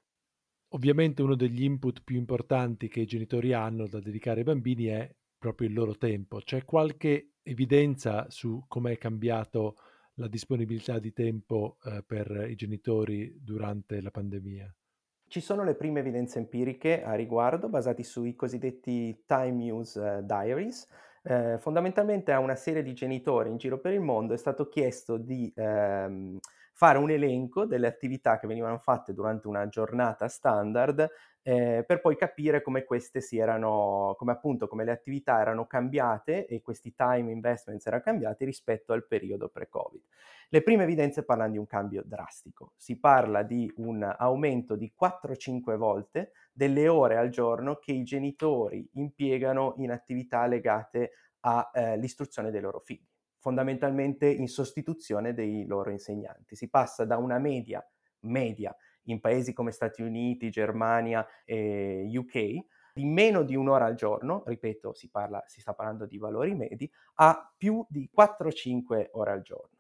Ovviamente 0.70 1.22
uno 1.22 1.36
degli 1.36 1.64
input 1.64 2.02
più 2.04 2.16
importanti 2.16 2.88
che 2.88 3.02
i 3.02 3.06
genitori 3.06 3.54
hanno 3.54 3.88
da 3.88 4.00
dedicare 4.00 4.40
ai 4.40 4.46
bambini 4.46 4.86
è 4.86 5.14
proprio 5.38 5.68
il 5.68 5.74
loro 5.74 5.98
tempo. 5.98 6.40
C'è 6.40 6.64
qualche 6.64 7.32
evidenza 7.50 8.30
su 8.30 8.64
come 8.68 8.94
è 8.94 8.98
cambiato 8.98 9.76
la 10.16 10.28
disponibilità 10.28 11.00
di 11.00 11.14
tempo 11.14 11.78
eh, 11.84 12.04
per 12.06 12.48
i 12.50 12.56
genitori 12.56 13.38
durante 13.42 14.02
la 14.02 14.12
pandemia? 14.12 14.74
Ci 15.28 15.42
sono 15.42 15.64
le 15.64 15.76
prime 15.76 16.00
evidenze 16.00 16.40
empiriche 16.40 17.04
a 17.04 17.14
riguardo, 17.14 17.70
basate 17.70 18.04
sui 18.04 18.36
cosiddetti 18.36 19.24
time 19.26 19.72
use 19.72 20.00
uh, 20.00 20.26
diaries. 20.26 20.88
Eh, 21.22 21.58
fondamentalmente 21.60 22.32
a 22.32 22.40
una 22.40 22.56
serie 22.56 22.82
di 22.82 22.94
genitori 22.94 23.50
in 23.50 23.58
giro 23.58 23.80
per 23.80 23.94
il 23.94 24.00
mondo 24.00 24.34
è 24.34 24.38
stato 24.38 24.70
chiesto 24.70 25.18
di 25.18 25.52
ehm, 25.54 26.40
fare 26.80 26.98
un 26.98 27.12
elenco 27.12 27.66
delle 27.66 27.88
attività 27.88 28.40
che 28.40 28.48
venivano 28.48 28.78
fatte 28.78 29.12
durante 29.12 29.50
una 29.50 29.68
giornata 29.68 30.30
standard 30.30 31.10
eh, 31.42 31.84
per 31.86 32.00
poi 32.00 32.16
capire 32.16 32.62
come 32.62 32.86
queste 32.86 33.20
si 33.20 33.38
erano, 33.38 34.16
come 34.18 34.32
appunto 34.32 34.70
come 34.70 34.86
le 34.86 34.92
attività 34.92 35.42
erano 35.42 35.68
cambiate 35.68 36.46
e 36.46 36.62
questi 36.62 36.96
time 36.96 37.34
investments 37.34 37.86
erano 37.86 38.02
cambiati 38.02 38.46
rispetto 38.46 38.94
al 38.94 39.06
periodo 39.06 39.50
pre-Covid. 39.50 40.02
Le 40.48 40.64
prime 40.64 40.84
evidenze 40.84 41.26
parlano 41.26 41.52
di 41.52 41.58
un 41.58 41.66
cambio 41.68 42.02
drastico, 42.06 42.72
si 42.78 42.98
parla 42.98 43.44
di 43.44 43.70
un 43.76 44.16
aumento 44.18 44.78
di 44.78 44.94
4-5 44.98 45.76
volte 45.76 46.32
delle 46.54 46.88
ore 46.88 47.18
al 47.18 47.28
giorno 47.28 47.76
che 47.76 47.92
i 47.92 48.04
genitori 48.04 48.90
impiegano 48.94 49.74
in 49.80 49.92
attività 49.92 50.46
legate 50.46 51.12
all'istruzione 51.42 52.48
eh, 52.48 52.52
dei 52.52 52.62
loro 52.62 52.80
figli 52.80 53.06
fondamentalmente 53.40 54.28
in 54.30 54.48
sostituzione 54.48 55.34
dei 55.34 55.66
loro 55.66 55.90
insegnanti. 55.92 56.56
Si 56.56 56.70
passa 56.70 57.06
da 57.06 57.18
una 57.18 57.40
media, 57.40 57.86
media 58.22 58.76
in 59.04 59.20
paesi 59.20 59.54
come 59.54 59.72
Stati 59.72 60.02
Uniti, 60.02 60.50
Germania 60.50 61.26
e 61.46 62.10
UK, 62.14 62.34
di 62.94 63.06
meno 63.06 63.44
di 63.44 63.56
un'ora 63.56 63.86
al 63.86 63.96
giorno, 63.96 64.44
ripeto, 64.46 64.94
si, 64.94 65.10
parla, 65.10 65.44
si 65.48 65.62
sta 65.62 65.74
parlando 65.74 66.06
di 66.06 66.18
valori 66.18 66.54
medi, 66.54 66.90
a 67.16 67.54
più 67.58 67.86
di 67.90 68.10
4-5 68.16 69.08
ore 69.12 69.32
al 69.32 69.42
giorno 69.42 69.79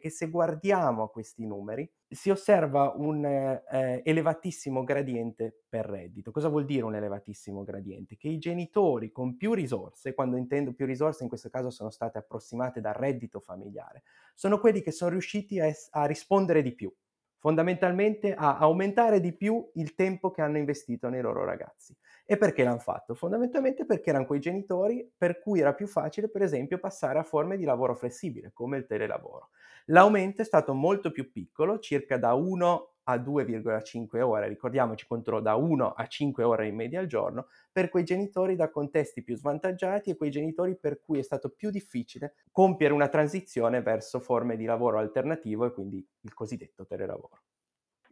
e 0.00 0.10
se 0.10 0.28
guardiamo 0.28 1.08
questi 1.08 1.46
numeri 1.46 1.88
si 2.08 2.30
osserva 2.30 2.92
un 2.96 3.24
eh, 3.24 4.02
elevatissimo 4.04 4.82
gradiente 4.82 5.62
per 5.68 5.86
reddito. 5.86 6.30
Cosa 6.32 6.48
vuol 6.48 6.64
dire 6.64 6.84
un 6.84 6.94
elevatissimo 6.94 7.62
gradiente? 7.62 8.16
Che 8.16 8.28
i 8.28 8.38
genitori 8.38 9.12
con 9.12 9.36
più 9.36 9.52
risorse, 9.52 10.14
quando 10.14 10.36
intendo 10.36 10.72
più 10.72 10.86
risorse 10.86 11.22
in 11.22 11.28
questo 11.28 11.50
caso 11.50 11.70
sono 11.70 11.90
state 11.90 12.18
approssimate 12.18 12.80
dal 12.80 12.94
reddito 12.94 13.40
familiare, 13.40 14.02
sono 14.34 14.58
quelli 14.58 14.82
che 14.82 14.90
sono 14.90 15.10
riusciti 15.10 15.60
a, 15.60 15.66
es- 15.66 15.88
a 15.92 16.06
rispondere 16.06 16.62
di 16.62 16.74
più, 16.74 16.92
fondamentalmente 17.38 18.34
a 18.34 18.58
aumentare 18.58 19.20
di 19.20 19.34
più 19.34 19.70
il 19.74 19.94
tempo 19.94 20.30
che 20.30 20.42
hanno 20.42 20.58
investito 20.58 21.08
nei 21.08 21.22
loro 21.22 21.44
ragazzi. 21.44 21.96
E 22.32 22.36
perché 22.36 22.62
l'hanno 22.62 22.78
fatto? 22.78 23.14
Fondamentalmente 23.16 23.84
perché 23.84 24.10
erano 24.10 24.24
quei 24.24 24.38
genitori 24.38 25.10
per 25.16 25.40
cui 25.40 25.58
era 25.58 25.74
più 25.74 25.88
facile, 25.88 26.28
per 26.28 26.42
esempio, 26.42 26.78
passare 26.78 27.18
a 27.18 27.24
forme 27.24 27.56
di 27.56 27.64
lavoro 27.64 27.92
flessibile, 27.96 28.52
come 28.52 28.76
il 28.76 28.86
telelavoro. 28.86 29.48
L'aumento 29.86 30.40
è 30.40 30.44
stato 30.44 30.72
molto 30.72 31.10
più 31.10 31.32
piccolo, 31.32 31.80
circa 31.80 32.18
da 32.18 32.34
1 32.34 32.92
a 33.04 33.16
2,5 33.16 34.20
ore, 34.20 34.46
ricordiamoci 34.46 35.08
contro 35.08 35.40
da 35.40 35.56
1 35.56 35.90
a 35.90 36.06
5 36.06 36.44
ore 36.44 36.68
in 36.68 36.76
media 36.76 37.00
al 37.00 37.06
giorno, 37.06 37.48
per 37.72 37.88
quei 37.88 38.04
genitori 38.04 38.54
da 38.54 38.70
contesti 38.70 39.24
più 39.24 39.34
svantaggiati 39.36 40.10
e 40.10 40.16
quei 40.16 40.30
genitori 40.30 40.76
per 40.78 41.00
cui 41.00 41.18
è 41.18 41.22
stato 41.22 41.48
più 41.50 41.70
difficile 41.70 42.34
compiere 42.52 42.94
una 42.94 43.08
transizione 43.08 43.82
verso 43.82 44.20
forme 44.20 44.56
di 44.56 44.66
lavoro 44.66 44.98
alternativo 45.00 45.64
e 45.66 45.72
quindi 45.72 46.06
il 46.20 46.32
cosiddetto 46.34 46.86
telelavoro. 46.86 47.40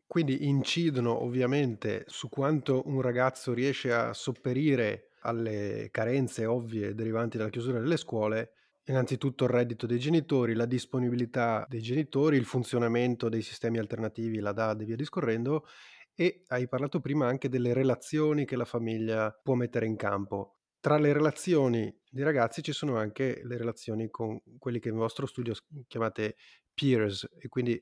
Quindi 0.09 0.49
incidono 0.49 1.23
ovviamente 1.23 2.03
su 2.09 2.29
quanto 2.29 2.83
un 2.87 3.01
ragazzo 3.01 3.53
riesce 3.53 3.93
a 3.93 4.13
sopperire 4.13 5.11
alle 5.21 5.89
carenze 5.93 6.47
ovvie 6.47 6.95
derivanti 6.95 7.37
dalla 7.37 7.51
chiusura 7.51 7.79
delle 7.79 7.97
scuole 7.97 8.55
Innanzitutto 8.89 9.45
il 9.45 9.51
reddito 9.51 9.87
dei 9.87 9.99
genitori, 9.99 10.55
la 10.55 10.65
disponibilità 10.65 11.67
dei 11.69 11.83
genitori, 11.83 12.39
il 12.39 12.47
funzionamento 12.47 13.29
dei 13.29 13.43
sistemi 13.43 13.77
alternativi, 13.77 14.39
la 14.39 14.53
DAD 14.53 14.81
e 14.81 14.85
via 14.87 14.97
discorrendo, 14.97 15.67
e 16.15 16.43
hai 16.47 16.69
parlato 16.69 16.99
prima 16.99 17.27
anche 17.27 17.51
delle 17.51 17.75
relazioni 17.75 18.47
che 18.47 18.57
la 18.57 18.65
famiglia 18.65 19.31
può 19.31 19.55
mettere 19.55 19.85
in 19.85 19.97
campo. 19.97 20.61
Tra 20.81 20.97
le 20.97 21.13
relazioni 21.13 21.95
dei 22.09 22.25
ragazzi 22.25 22.63
ci 22.63 22.73
sono 22.73 22.97
anche 22.97 23.43
le 23.45 23.59
relazioni 23.59 24.09
con 24.09 24.41
quelli 24.59 24.81
che 24.81 24.89
nel 24.89 24.99
vostro 24.99 25.27
studio 25.27 25.53
chiamate 25.87 26.37
peers, 26.73 27.29
e 27.39 27.49
quindi 27.49 27.79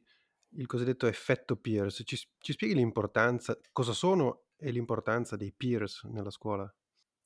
il 0.56 0.66
cosiddetto 0.66 1.06
effetto 1.06 1.56
peers. 1.56 2.02
Ci, 2.04 2.16
ci 2.38 2.52
spieghi 2.52 2.74
l'importanza, 2.74 3.58
cosa 3.72 3.92
sono 3.92 4.44
e 4.56 4.70
l'importanza 4.70 5.36
dei 5.36 5.52
peers 5.52 6.04
nella 6.04 6.30
scuola? 6.30 6.72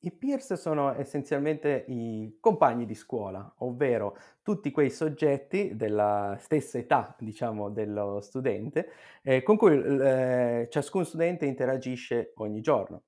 I 0.03 0.13
peers 0.13 0.55
sono 0.55 0.95
essenzialmente 0.95 1.85
i 1.89 2.39
compagni 2.41 2.87
di 2.87 2.95
scuola, 2.95 3.53
ovvero 3.59 4.17
tutti 4.43 4.71
quei 4.71 4.89
soggetti 4.89 5.77
della 5.77 6.37
stessa 6.41 6.79
età, 6.79 7.15
diciamo, 7.19 7.69
dello 7.69 8.21
studente, 8.23 8.89
eh, 9.23 9.43
con 9.43 9.59
cui 9.59 9.79
eh, 9.79 10.69
ciascun 10.71 11.05
studente 11.05 11.45
interagisce 11.45 12.33
ogni 12.37 12.63
giorno. 12.63 13.03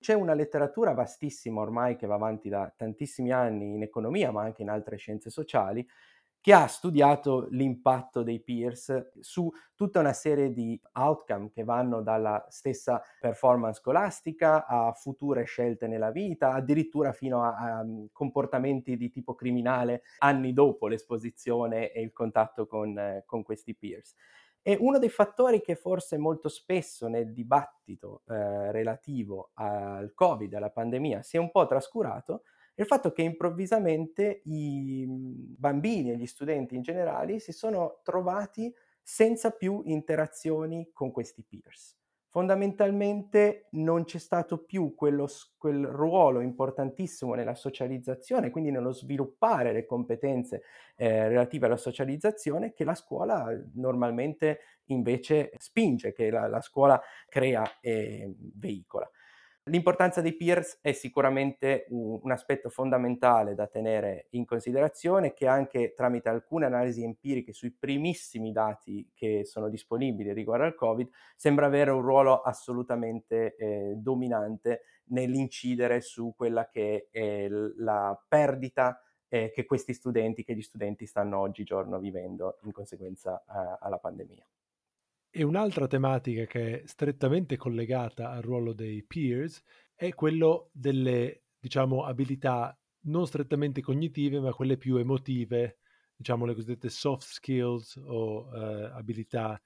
C'è 0.00 0.14
una 0.14 0.34
letteratura 0.34 0.94
vastissima 0.94 1.60
ormai 1.60 1.94
che 1.94 2.08
va 2.08 2.14
avanti 2.14 2.48
da 2.48 2.74
tantissimi 2.76 3.30
anni 3.30 3.74
in 3.74 3.82
economia, 3.84 4.32
ma 4.32 4.42
anche 4.42 4.62
in 4.62 4.68
altre 4.68 4.96
scienze 4.96 5.30
sociali, 5.30 5.86
che 6.42 6.52
ha 6.52 6.66
studiato 6.66 7.46
l'impatto 7.50 8.24
dei 8.24 8.42
peers 8.42 9.12
su 9.20 9.48
tutta 9.76 10.00
una 10.00 10.12
serie 10.12 10.52
di 10.52 10.78
outcome 10.94 11.52
che 11.52 11.62
vanno 11.62 12.02
dalla 12.02 12.44
stessa 12.48 13.00
performance 13.20 13.78
scolastica 13.78 14.66
a 14.66 14.92
future 14.92 15.44
scelte 15.44 15.86
nella 15.86 16.10
vita, 16.10 16.52
addirittura 16.52 17.12
fino 17.12 17.44
a, 17.44 17.78
a 17.78 17.86
comportamenti 18.10 18.96
di 18.96 19.08
tipo 19.08 19.36
criminale 19.36 20.02
anni 20.18 20.52
dopo 20.52 20.88
l'esposizione 20.88 21.92
e 21.92 22.02
il 22.02 22.12
contatto 22.12 22.66
con, 22.66 22.98
eh, 22.98 23.22
con 23.24 23.44
questi 23.44 23.76
peers. 23.76 24.16
E 24.64 24.76
uno 24.80 24.98
dei 24.98 25.10
fattori 25.10 25.60
che 25.60 25.76
forse 25.76 26.18
molto 26.18 26.48
spesso 26.48 27.06
nel 27.06 27.32
dibattito 27.32 28.22
eh, 28.26 28.72
relativo 28.72 29.50
al 29.54 30.12
Covid, 30.12 30.52
alla 30.54 30.70
pandemia, 30.70 31.22
si 31.22 31.36
è 31.36 31.40
un 31.40 31.52
po' 31.52 31.66
trascurato, 31.66 32.42
il 32.74 32.86
fatto 32.86 33.12
che 33.12 33.22
improvvisamente 33.22 34.42
i 34.44 35.04
mhmm, 35.06 35.54
bambini 35.58 36.12
e 36.12 36.16
gli 36.16 36.26
studenti 36.26 36.74
in 36.74 36.82
generale 36.82 37.38
si 37.38 37.52
sono 37.52 38.00
trovati 38.02 38.72
senza 39.02 39.50
più 39.50 39.82
interazioni 39.84 40.90
con 40.92 41.10
questi 41.10 41.44
peers. 41.44 41.96
Fondamentalmente 42.32 43.66
non 43.72 44.04
c'è 44.04 44.16
stato 44.18 44.64
più 44.64 44.94
quello, 44.94 45.28
quel 45.58 45.84
ruolo 45.84 46.40
importantissimo 46.40 47.34
nella 47.34 47.54
socializzazione, 47.54 48.48
quindi 48.48 48.70
nello 48.70 48.90
sviluppare 48.92 49.74
le 49.74 49.84
competenze 49.84 50.62
eh, 50.96 51.28
relative 51.28 51.66
alla 51.66 51.76
socializzazione 51.76 52.72
che 52.72 52.84
la 52.84 52.94
scuola 52.94 53.50
normalmente 53.74 54.60
invece 54.86 55.52
spinge, 55.58 56.14
che 56.14 56.30
la, 56.30 56.46
la 56.48 56.62
scuola 56.62 56.98
crea 57.28 57.64
e 57.80 58.34
veicola. 58.54 59.10
L'importanza 59.66 60.20
dei 60.20 60.34
peers 60.34 60.80
è 60.80 60.90
sicuramente 60.90 61.86
un, 61.90 62.32
aspetto 62.32 62.68
fondamentale 62.68 63.54
da 63.54 63.68
tenere 63.68 64.26
in 64.30 64.44
considerazione 64.44 65.34
che 65.34 65.46
anche 65.46 65.94
tramite 65.94 66.28
alcune 66.28 66.66
analisi 66.66 67.04
empiriche 67.04 67.52
sui 67.52 67.70
primissimi 67.70 68.50
dati 68.50 69.08
che 69.14 69.44
sono 69.44 69.68
disponibili 69.68 70.32
riguardo 70.32 70.64
al 70.64 70.74
Covid 70.74 71.08
sembra 71.36 71.66
avere 71.66 71.92
un 71.92 72.02
ruolo 72.02 72.40
assolutamente 72.40 73.54
eh, 73.54 73.92
dominante 73.94 74.82
nell'incidere 75.10 76.00
su 76.00 76.34
quella 76.36 76.68
che 76.68 77.06
è 77.12 77.46
la 77.48 78.20
perdita 78.26 79.00
eh, 79.28 79.52
che 79.54 79.64
questi 79.64 79.94
studenti, 79.94 80.42
che 80.42 80.56
gli 80.56 80.62
studenti 80.62 81.06
stanno 81.06 81.38
oggigiorno 81.38 82.00
vivendo 82.00 82.58
in 82.62 82.72
conseguenza 82.72 83.38
eh, 83.38 83.76
alla 83.78 83.98
pandemia. 83.98 84.44
E 85.34 85.44
un'altra 85.44 85.86
tematica 85.86 86.44
che 86.44 86.82
è 86.82 86.86
strettamente 86.86 87.56
collegata 87.56 88.32
al 88.32 88.42
ruolo 88.42 88.74
dei 88.74 89.02
peers 89.02 89.62
è 89.94 90.12
quello 90.12 90.68
delle, 90.72 91.44
diciamo, 91.58 92.04
abilità 92.04 92.78
non 93.04 93.26
strettamente 93.26 93.80
cognitive, 93.80 94.40
ma 94.40 94.52
quelle 94.52 94.76
più 94.76 94.96
emotive, 94.96 95.78
diciamo 96.14 96.44
le 96.44 96.52
cosiddette 96.52 96.90
soft 96.90 97.22
skills 97.22 97.96
o 97.96 98.50
eh, 98.54 98.90
abilità 98.92 99.58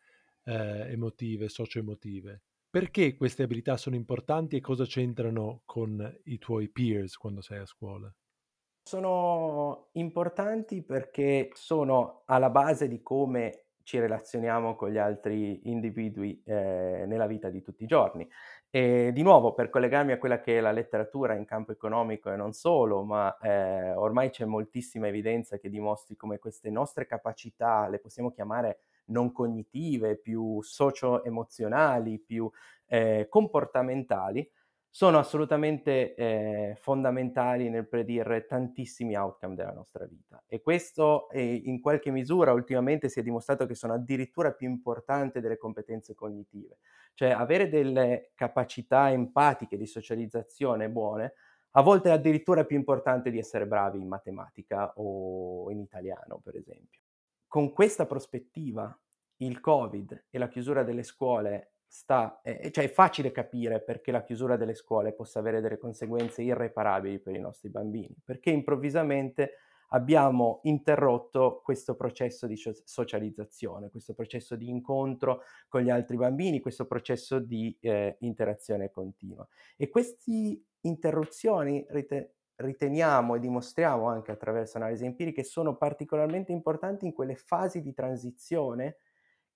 eh, 0.45 0.93
emotive, 0.93 1.49
socio-emotive. 1.49 2.43
Perché 2.71 3.17
queste 3.17 3.43
abilità 3.43 3.77
sono 3.77 3.97
importanti 3.97 4.55
e 4.55 4.61
cosa 4.61 4.85
c'entrano 4.85 5.63
con 5.65 6.21
i 6.27 6.39
tuoi 6.39 6.69
peers 6.69 7.17
quando 7.17 7.41
sei 7.41 7.59
a 7.59 7.67
scuola? 7.67 8.15
Sono 8.85 9.89
importanti 9.95 10.85
perché 10.85 11.51
sono 11.55 12.23
alla 12.27 12.51
base 12.51 12.87
di 12.87 13.03
come 13.03 13.66
ci 13.87 14.01
relazioniamo 14.01 14.75
con 14.75 14.91
gli 14.91 14.99
altri 14.99 15.71
individui 15.71 16.43
eh, 16.45 17.05
nella 17.07 17.29
vita 17.29 17.51
di 17.51 17.63
tutti 17.63 17.85
i 17.85 17.87
giorni. 17.87 18.29
E 18.69 19.13
di 19.15 19.23
nuovo, 19.23 19.55
per 19.55 19.71
collegarmi 19.71 20.11
a 20.11 20.19
quella 20.19 20.41
che 20.41 20.59
è 20.59 20.61
la 20.61 20.73
letteratura 20.73 21.35
in 21.35 21.45
campo 21.45 21.71
economico 21.71 22.33
e 22.33 22.35
non 22.35 22.53
solo, 22.53 23.05
ma 23.05 23.39
eh, 23.39 23.93
ormai 23.95 24.31
c'è 24.31 24.45
moltissima 24.45 25.07
evidenza 25.07 25.59
che 25.59 25.71
dimostri 25.71 26.17
come 26.17 26.41
queste 26.41 26.69
nostre 26.69 27.07
capacità, 27.07 27.87
le 27.87 28.01
possiamo 28.01 28.33
chiamare 28.33 28.81
non 29.07 29.31
cognitive, 29.31 30.17
più 30.17 30.61
socio-emozionali, 30.63 32.19
più 32.19 32.51
eh, 32.89 33.29
comportamentali, 33.31 34.51
sono 34.97 35.19
assolutamente 35.19 36.15
eh, 36.15 36.75
fondamentali 36.81 37.69
nel 37.69 37.87
predire 37.87 38.47
tantissimi 38.47 39.15
outcome 39.15 39.55
della 39.55 39.75
nostra 39.75 40.07
vita 40.07 40.43
e 40.47 40.63
questo 40.63 41.29
eh, 41.29 41.45
in 41.67 41.83
qualche 41.83 42.11
misura 42.11 42.55
ultimamente 42.55 43.11
si 43.11 43.21
è 43.21 43.23
dimostrato 43.23 43.67
che 43.67 43.75
sono 43.75 43.93
addirittura 43.93 44.53
più 44.53 44.67
importanti 44.67 45.41
delle 45.41 45.59
competenze 45.59 46.15
cognitive, 46.15 46.79
cioè 47.13 47.29
avere 47.29 47.69
delle 47.69 48.31
capacità 48.35 49.11
empatiche 49.11 49.77
di 49.77 49.85
socializzazione 49.85 50.89
buone 50.89 51.35
a 51.73 51.83
volte 51.83 52.09
è 52.09 52.13
addirittura 52.13 52.65
più 52.65 52.79
importante 52.79 53.31
di 53.31 53.39
essere 53.39 53.67
bravi 53.67 54.01
in 54.01 54.09
matematica 54.09 54.95
o 54.97 55.71
in 55.71 55.81
italiano, 55.81 56.41
per 56.43 56.57
esempio. 56.57 57.03
Con 57.47 57.75
questa 57.75 58.07
prospettiva 58.07 58.99
il 59.41 59.61
Covid 59.61 60.29
e 60.31 60.39
la 60.39 60.49
chiusura 60.49 60.85
delle 60.85 61.03
scuole 61.03 61.73
sta 61.87 62.41
ehm, 62.43 62.71
cioè 62.71 62.85
è 62.85 62.91
facile 62.91 63.31
capire 63.33 63.83
perché 63.83 64.11
la 64.13 64.23
chiusura 64.23 64.57
delle 64.57 64.75
scuole 64.75 65.13
possa 65.13 65.39
avere 65.39 65.61
delle 65.61 65.79
conseguenze 65.79 66.43
irreparabili 66.43 67.19
per 67.21 67.35
i 67.35 67.41
nostri 67.41 67.69
bambini, 67.71 68.15
perché 68.25 68.51
improvvisamente 68.51 69.53
abbiamo 69.91 70.61
interrotto 70.65 71.61
questo 71.63 71.95
processo 71.95 72.47
di 72.47 72.57
socializzazione, 72.57 73.91
questo 73.91 74.15
processo 74.15 74.57
di 74.57 74.69
incontro 74.69 75.43
con 75.69 75.83
gli 75.83 75.91
altri 75.91 76.17
bambini, 76.17 76.61
questo 76.61 76.87
processo 76.87 77.39
di, 77.39 77.77
ehm, 77.81 78.17
interazione 78.21 78.91
continua. 78.91 79.47
E 79.77 79.89
questi 79.89 80.63
interruzioni 80.83 81.85
rite 81.91 82.33
riteniamo 82.59 83.35
e 83.35 83.39
dimostriamo 83.39 84.07
anche 84.09 84.33
attraverso 84.33 84.79
analisi 84.79 85.05
empiriche, 85.05 85.45
sono 85.45 85.77
particolarmente 85.77 86.53
importanti 86.53 87.05
in 87.05 87.13
quelle 87.13 87.37
fasi 87.37 87.83
di 87.83 87.93
transizione 87.93 88.97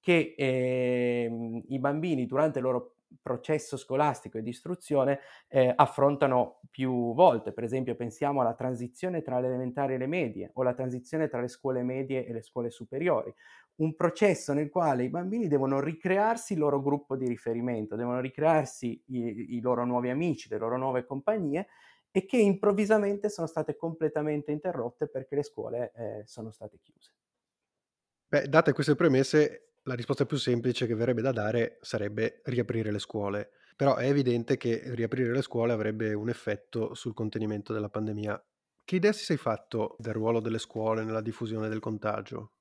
che, 0.01 0.35
ehm, 0.37 1.63
i 1.69 1.79
bambini 1.79 2.27
durante 2.27 2.59
il 2.59 2.65
loro 2.65 2.95
processo 3.23 3.77
scolastico 3.77 4.39
e 4.39 4.43
di 4.43 4.51
istruzione, 4.51 5.19
ehm, 5.49 5.73
affrontano 5.77 6.61
più 6.71 7.13
volte. 7.15 7.53
Per 7.53 7.65
esempio 7.65 7.95
pensiamo 7.97 8.41
alla 8.41 8.55
transizione 8.55 9.23
tra 9.23 9.41
le 9.41 9.49
elementari 9.49 9.95
e 9.95 9.99
le 9.99 10.07
medie, 10.07 10.51
o 10.55 10.63
la 10.63 10.75
transizione 10.75 11.29
tra 11.29 11.41
le 11.41 11.49
scuole 11.49 11.83
medie 11.83 12.25
e 12.27 12.33
le 12.33 12.43
scuole 12.43 12.71
superiori. 12.71 13.35
Un 13.77 13.95
processo 13.97 14.53
nel 14.53 14.69
quale 14.69 15.05
i 15.05 15.09
bambini 15.09 15.49
devono 15.49 15.81
ricrearsi 15.81 16.53
il 16.53 16.59
loro 16.61 16.83
gruppo 16.83 17.17
di 17.17 17.27
riferimento, 17.27 17.97
devono 17.97 18.21
ricrearsi 18.21 19.03
i 19.07 19.57
i 19.57 19.61
loro 19.61 19.85
nuovi 19.87 20.11
amici, 20.11 20.49
le 20.51 20.59
loro 20.59 20.77
nuove 20.77 21.05
compagnie 21.05 21.67
e 22.11 22.27
che 22.27 22.37
improvvisamente 22.39 23.29
sono 23.31 23.47
state 23.47 23.77
completamente 23.77 24.51
interrotte 24.53 25.09
perché 25.09 25.37
le 25.37 25.43
scuole, 25.43 25.93
ehm, 25.95 26.23
sono 26.25 26.51
state 26.51 26.79
chiuse. 26.83 27.13
Beh, 28.29 28.49
date 28.49 28.73
queste 28.73 28.95
premesse, 28.95 29.70
la 29.85 29.95
risposta 29.95 30.27
più 30.27 30.37
semplice 30.37 30.87
che 30.87 30.95
verrebbe 30.95 31.23
da 31.23 31.33
dare 31.33 31.79
sarebbe 31.81 32.41
riaprire 32.45 32.91
le 32.91 32.99
scuole. 32.99 33.51
Però 33.77 33.97
è 33.97 34.07
evidente 34.07 34.57
che 34.57 34.83
riaprire 34.95 35.33
le 35.33 35.43
scuole 35.43 35.73
avrebbe 35.73 36.13
un 36.13 36.29
effetto 36.29 36.95
sul 36.95 37.15
contenimento 37.15 37.73
della 37.73 37.89
pandemia. 37.89 38.43
Che 38.85 38.97
idea 38.97 39.13
si 39.13 39.25
sei 39.25 39.37
fatto 39.37 39.97
del 39.99 40.13
ruolo 40.13 40.41
delle 40.41 40.59
scuole 40.59 41.05
nella 41.05 41.23
diffusione 41.23 41.69
del 41.69 41.81
contagio? 41.81 42.53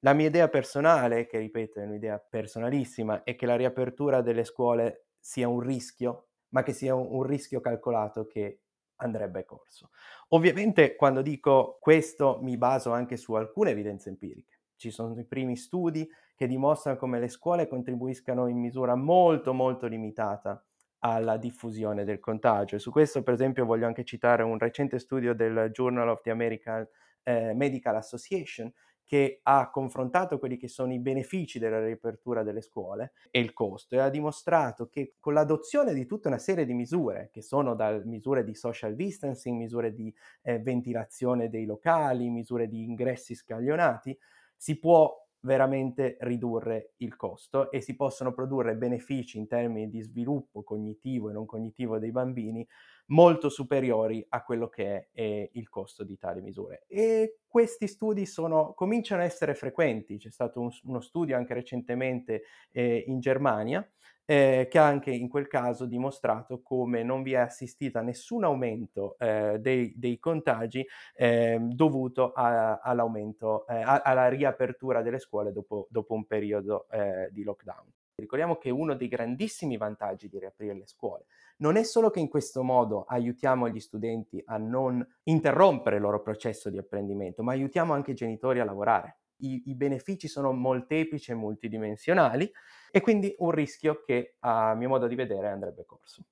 La 0.00 0.12
mia 0.14 0.26
idea 0.28 0.48
personale, 0.48 1.26
che 1.26 1.38
ripeto 1.38 1.80
è 1.80 1.84
un'idea 1.84 2.18
personalissima, 2.18 3.22
è 3.22 3.36
che 3.36 3.46
la 3.46 3.56
riapertura 3.56 4.20
delle 4.20 4.44
scuole 4.44 5.06
sia 5.18 5.48
un 5.48 5.60
rischio, 5.60 6.30
ma 6.50 6.62
che 6.62 6.72
sia 6.72 6.94
un 6.94 7.22
rischio 7.22 7.60
calcolato 7.60 8.26
che 8.26 8.62
andrebbe 8.96 9.44
corso. 9.44 9.90
Ovviamente 10.28 10.96
quando 10.96 11.22
dico 11.22 11.78
questo 11.80 12.38
mi 12.42 12.56
baso 12.56 12.92
anche 12.92 13.16
su 13.16 13.34
alcune 13.34 13.70
evidenze 13.70 14.08
empiriche. 14.08 14.60
Ci 14.76 14.90
sono 14.90 15.18
i 15.18 15.24
primi 15.24 15.56
studi 15.56 16.08
che 16.34 16.46
dimostrano 16.46 16.96
come 16.98 17.18
le 17.20 17.28
scuole 17.28 17.66
contribuiscano 17.68 18.46
in 18.48 18.58
misura 18.58 18.94
molto, 18.94 19.52
molto 19.52 19.86
limitata 19.86 20.64
alla 21.00 21.36
diffusione 21.36 22.04
del 22.04 22.20
contagio. 22.20 22.76
E 22.76 22.78
su 22.78 22.90
questo 22.90 23.22
per 23.22 23.34
esempio 23.34 23.64
voglio 23.64 23.86
anche 23.86 24.04
citare 24.04 24.42
un 24.42 24.58
recente 24.58 24.98
studio 24.98 25.34
del 25.34 25.70
Journal 25.72 26.08
of 26.08 26.20
the 26.22 26.30
American, 26.30 26.86
ehm, 27.24 27.56
Medical 27.56 27.96
Association 27.96 28.72
che 29.04 29.40
ha 29.42 29.68
confrontato 29.70 30.38
quelli 30.38 30.56
che 30.56 30.68
sono 30.68 30.92
i 30.92 31.00
benefici 31.00 31.58
della 31.58 31.84
riapertura 31.84 32.42
delle 32.42 32.62
scuole 32.62 33.12
e 33.30 33.40
il 33.40 33.52
costo 33.52 33.94
e 33.94 33.98
ha 33.98 34.08
dimostrato 34.08 34.88
che 34.88 35.16
con 35.20 35.34
l'adozione 35.34 35.92
di 35.92 36.06
tutta 36.06 36.28
una 36.28 36.38
serie 36.38 36.64
di 36.64 36.72
misure, 36.72 37.28
che 37.30 37.42
sono 37.42 37.74
da 37.74 38.00
misure 38.04 38.42
di 38.44 38.54
social 38.54 38.94
distancing, 38.94 39.58
misure 39.58 39.92
di, 39.92 40.14
ehm, 40.42 40.62
ventilazione 40.62 41.48
dei 41.50 41.66
locali, 41.66 42.30
misure 42.30 42.68
di 42.68 42.84
ingressi 42.84 43.34
scaglionati, 43.34 44.16
si 44.56 44.78
può 44.78 45.21
veramente 45.42 46.16
ridurre 46.20 46.94
il 46.98 47.16
costo 47.16 47.70
e 47.70 47.80
si 47.80 47.94
possono 47.96 48.32
produrre 48.32 48.76
benefici 48.76 49.38
in 49.38 49.46
termini 49.46 49.88
di 49.88 50.00
sviluppo 50.00 50.62
cognitivo 50.62 51.30
e 51.30 51.32
non 51.32 51.46
cognitivo 51.46 51.98
dei 51.98 52.10
bambini 52.12 52.66
molto 53.06 53.48
superiori 53.48 54.24
a 54.28 54.42
quello 54.42 54.68
che 54.68 54.84
è, 54.96 55.08
ehm, 55.12 55.48
il 55.52 55.68
costo 55.68 56.04
di 56.04 56.16
tali 56.16 56.40
misure. 56.40 56.84
E 56.86 57.40
questi 57.46 57.86
studi 57.86 58.24
sono 58.26 58.72
cominciano 58.74 59.22
a 59.22 59.24
essere 59.24 59.54
frequenti. 59.54 60.16
C'è 60.18 60.30
stato 60.30 60.60
un 60.60 60.70
uno 60.84 61.00
studio 61.00 61.36
anche 61.36 61.54
recentemente, 61.54 62.42
ehm, 62.70 63.02
in 63.06 63.20
Germania, 63.20 63.86
ehm, 64.32 64.68
che 64.68 64.78
ha 64.78 64.86
anche 64.86 65.10
in 65.10 65.28
quel 65.28 65.46
caso 65.48 65.86
dimostrato 65.86 66.62
come 66.62 67.02
non 67.02 67.22
vi 67.22 67.32
è 67.32 67.36
assistita 67.38 68.00
nessun 68.02 68.44
aumento, 68.44 69.16
ehm, 69.18 69.56
dei 69.56 69.92
dei 69.96 70.18
contagi, 70.18 70.86
ehm, 71.14 71.72
dovuto 71.72 72.32
a 72.32 72.78
all'aumento 72.78 73.64
a 73.66 74.00
alla 74.02 74.28
riapertura 74.28 75.02
delle 75.02 75.18
scuole 75.18 75.52
dopo 75.52 75.86
dopo 75.90 76.14
un 76.14 76.26
periodo, 76.26 76.86
ehm, 76.90 77.28
di 77.30 77.42
lockdown. 77.42 77.86
Ricordiamo 78.14 78.56
che 78.56 78.70
uno 78.70 78.94
dei 78.94 79.08
grandissimi 79.08 79.76
vantaggi 79.76 80.28
di 80.28 80.38
riaprire 80.38 80.74
le 80.74 80.86
scuole 80.86 81.24
non 81.58 81.76
è 81.76 81.82
solo 81.82 82.10
che 82.10 82.20
in 82.20 82.28
questo 82.28 82.62
modo 82.62 83.04
aiutiamo 83.04 83.68
gli 83.68 83.80
studenti 83.80 84.40
a 84.44 84.58
non 84.58 85.04
interrompere 85.24 85.96
il 85.96 86.02
loro 86.02 86.20
processo 86.20 86.70
di 86.70 86.78
apprendimento, 86.78 87.42
ma 87.42 87.52
aiutiamo 87.52 87.92
anche 87.92 88.12
i 88.12 88.14
genitori 88.14 88.60
a 88.60 88.64
lavorare. 88.64 89.18
I 89.42 89.62
i 89.66 89.74
benefici 89.74 90.28
sono 90.28 90.52
molteplici 90.52 91.30
e 91.32 91.34
multidimensionali 91.34 92.50
e 92.92 93.00
quindi 93.00 93.34
un 93.38 93.50
rischio 93.50 94.02
che, 94.04 94.36
a 94.40 94.74
mio 94.74 94.88
modo 94.88 95.08
di 95.08 95.14
vedere, 95.14 95.48
andrebbe 95.48 95.84
corso. 95.86 96.22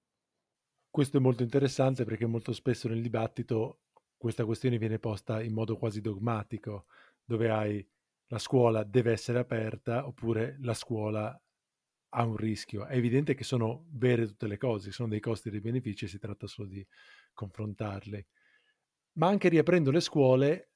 Questo 0.91 1.17
è 1.17 1.21
molto 1.21 1.43
interessante 1.43 2.05
perché 2.05 2.27
molto 2.27 2.53
spesso 2.53 2.87
nel 2.89 3.01
dibattito 3.01 3.81
questa 4.17 4.45
questione 4.45 4.77
viene 4.77 4.99
posta 4.99 5.43
in 5.43 5.53
modo 5.53 5.77
quasi 5.77 6.01
dogmatico, 6.01 6.87
dove 7.25 7.49
hai 7.49 7.89
la 8.27 8.39
scuola 8.39 8.85
deve 8.85 9.13
essere 9.13 9.39
aperta 9.39 10.07
oppure 10.07 10.57
la 10.61 10.75
scuola 10.75 11.41
ha 12.13 12.25
un 12.25 12.37
rischio. 12.37 12.87
È 12.87 12.97
evidente 12.97 13.35
che 13.35 13.45
sono 13.45 13.87
vere 13.93 14.27
tutte 14.27 14.47
le 14.47 14.59
cose, 14.59 14.93
sono 14.93 15.09
dei 15.09 15.21
costi 15.21 15.49
e 15.49 15.53
dei 15.53 15.61
benefici 15.61 16.07
si 16.09 16.19
tratta 16.19 16.47
solo 16.47 16.69
di 16.69 16.87
confrontarli. 17.33 18.27
Ma 19.15 19.29
anche 19.29 19.49
riaprendo 19.49 19.91
le 19.91 20.01
scuole, 20.01 20.70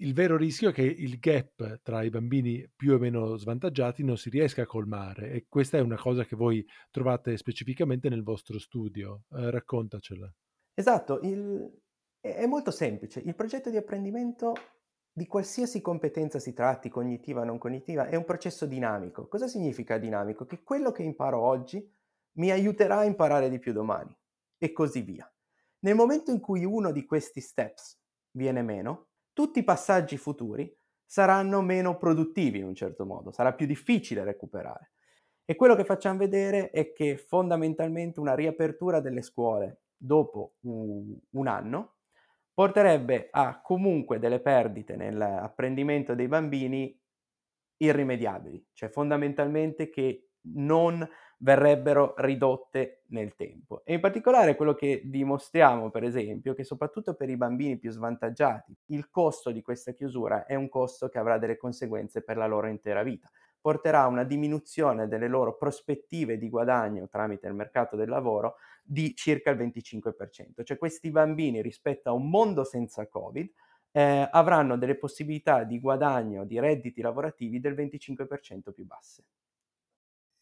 il 0.00 0.14
vero 0.14 0.36
rischio 0.36 0.70
è 0.70 0.72
che 0.72 0.82
il 0.82 1.18
gap 1.18 1.80
tra 1.82 2.02
i 2.02 2.10
bambini 2.10 2.68
più 2.74 2.94
o 2.94 2.98
meno 2.98 3.36
svantaggiati 3.36 4.04
non 4.04 4.16
si 4.16 4.30
riesca 4.30 4.62
a 4.62 4.66
colmare 4.66 5.30
e 5.30 5.46
questa 5.48 5.78
è 5.78 5.80
una 5.80 5.96
cosa 5.96 6.24
che 6.24 6.36
voi 6.36 6.64
trovate 6.90 7.36
specificamente 7.36 8.08
nel 8.08 8.22
vostro 8.22 8.58
studio. 8.58 9.24
Ehm, 9.30 9.50
raccontacela. 9.50 10.32
Esatto, 10.74 11.20
il 11.20 11.80
è 12.20 12.46
molto 12.46 12.70
semplice. 12.70 13.20
Il 13.20 13.34
progetto 13.34 13.70
di 13.70 13.76
apprendimento 13.76 14.52
di 15.12 15.26
qualsiasi 15.26 15.80
competenza 15.80 16.38
si 16.38 16.52
tratti, 16.52 16.88
cognitiva 16.88 17.40
o 17.40 17.44
non 17.44 17.58
cognitiva, 17.58 18.06
è 18.06 18.16
un 18.16 18.24
processo 18.24 18.66
dinamico. 18.66 19.28
Cosa 19.28 19.46
significa 19.48 19.98
dinamico? 19.98 20.44
Che 20.44 20.62
quello 20.62 20.92
che 20.92 21.02
imparo 21.02 21.40
oggi 21.40 21.84
mi 22.38 22.50
aiuterà 22.50 22.98
a 22.98 23.04
imparare 23.04 23.48
di 23.48 23.58
più 23.58 23.72
domani 23.72 24.16
e 24.58 24.72
così 24.72 25.00
via. 25.02 25.30
Nel 25.80 25.94
momento 25.94 26.30
in 26.30 26.40
cui 26.40 26.64
uno 26.64 26.92
di 26.92 27.04
questi 27.04 27.40
steps 27.40 27.98
viene 28.32 28.62
meno, 28.62 29.07
tutti 29.38 29.60
i 29.60 29.62
passaggi 29.62 30.16
futuri 30.16 30.68
saranno 31.06 31.60
meno 31.60 31.96
produttivi 31.96 32.58
in 32.58 32.64
un 32.64 32.74
certo 32.74 33.06
modo, 33.06 33.30
sarà 33.30 33.54
più 33.54 33.66
difficile 33.66 34.24
recuperare. 34.24 34.94
E 35.44 35.54
quello 35.54 35.76
che 35.76 35.84
facciam 35.84 36.16
vedere 36.16 36.70
è 36.70 36.92
che 36.92 37.16
fondamentalmente 37.16 38.18
una 38.18 38.34
riapertura 38.34 38.98
delle 38.98 39.22
scuole 39.22 39.82
dopo 39.96 40.54
un 40.62 41.46
anno 41.46 41.98
porterebbe 42.52 43.28
a 43.30 43.60
comunque 43.60 44.18
delle 44.18 44.40
perdite 44.40 44.96
nell'apprendimento 44.96 46.16
dei 46.16 46.26
bambini 46.26 47.00
irrimediabili, 47.76 48.70
cioè 48.72 48.88
fondamentalmente 48.88 49.88
che 49.88 50.30
non 50.56 51.08
verrebbero 51.38 52.14
ridotte 52.18 53.04
nel 53.08 53.34
tempo. 53.34 53.82
E 53.84 53.94
in 53.94 54.00
particolare 54.00 54.56
quello 54.56 54.74
che 54.74 55.02
dimostriamo, 55.04 55.90
per 55.90 56.04
esempio, 56.04 56.54
che 56.54 56.64
soprattutto 56.64 57.14
per 57.14 57.30
i 57.30 57.36
bambini 57.36 57.78
più 57.78 57.90
svantaggiati, 57.90 58.76
il 58.86 59.08
costo 59.10 59.50
di 59.50 59.62
questa 59.62 59.92
chiusura 59.92 60.46
è 60.46 60.54
un 60.54 60.68
costo 60.68 61.08
che 61.08 61.18
avrà 61.18 61.38
delle 61.38 61.56
conseguenze 61.56 62.22
per 62.22 62.36
la 62.36 62.46
loro 62.46 62.66
intera 62.68 63.02
vita. 63.02 63.30
Porterà 63.60 64.02
a 64.02 64.06
una 64.06 64.24
diminuzione 64.24 65.08
delle 65.08 65.28
loro 65.28 65.56
prospettive 65.56 66.38
di 66.38 66.48
guadagno 66.48 67.08
tramite 67.08 67.46
il 67.48 67.54
mercato 67.54 67.96
del 67.96 68.08
lavoro 68.08 68.56
di 68.82 69.14
circa 69.14 69.50
il 69.50 69.56
25%. 69.56 70.62
Cioè 70.64 70.78
questi 70.78 71.10
bambini 71.10 71.60
rispetto 71.62 72.08
a 72.08 72.12
un 72.12 72.28
mondo 72.30 72.64
senza 72.64 73.06
Covid, 73.08 73.50
ehm, 73.92 74.28
avranno 74.32 74.76
delle 74.78 74.96
possibilità 74.96 75.64
di 75.64 75.80
guadagno, 75.80 76.44
di 76.44 76.58
redditi 76.58 77.00
lavorativi 77.02 77.60
del 77.60 77.74
25% 77.74 78.72
più 78.72 78.86
basse. 78.86 79.24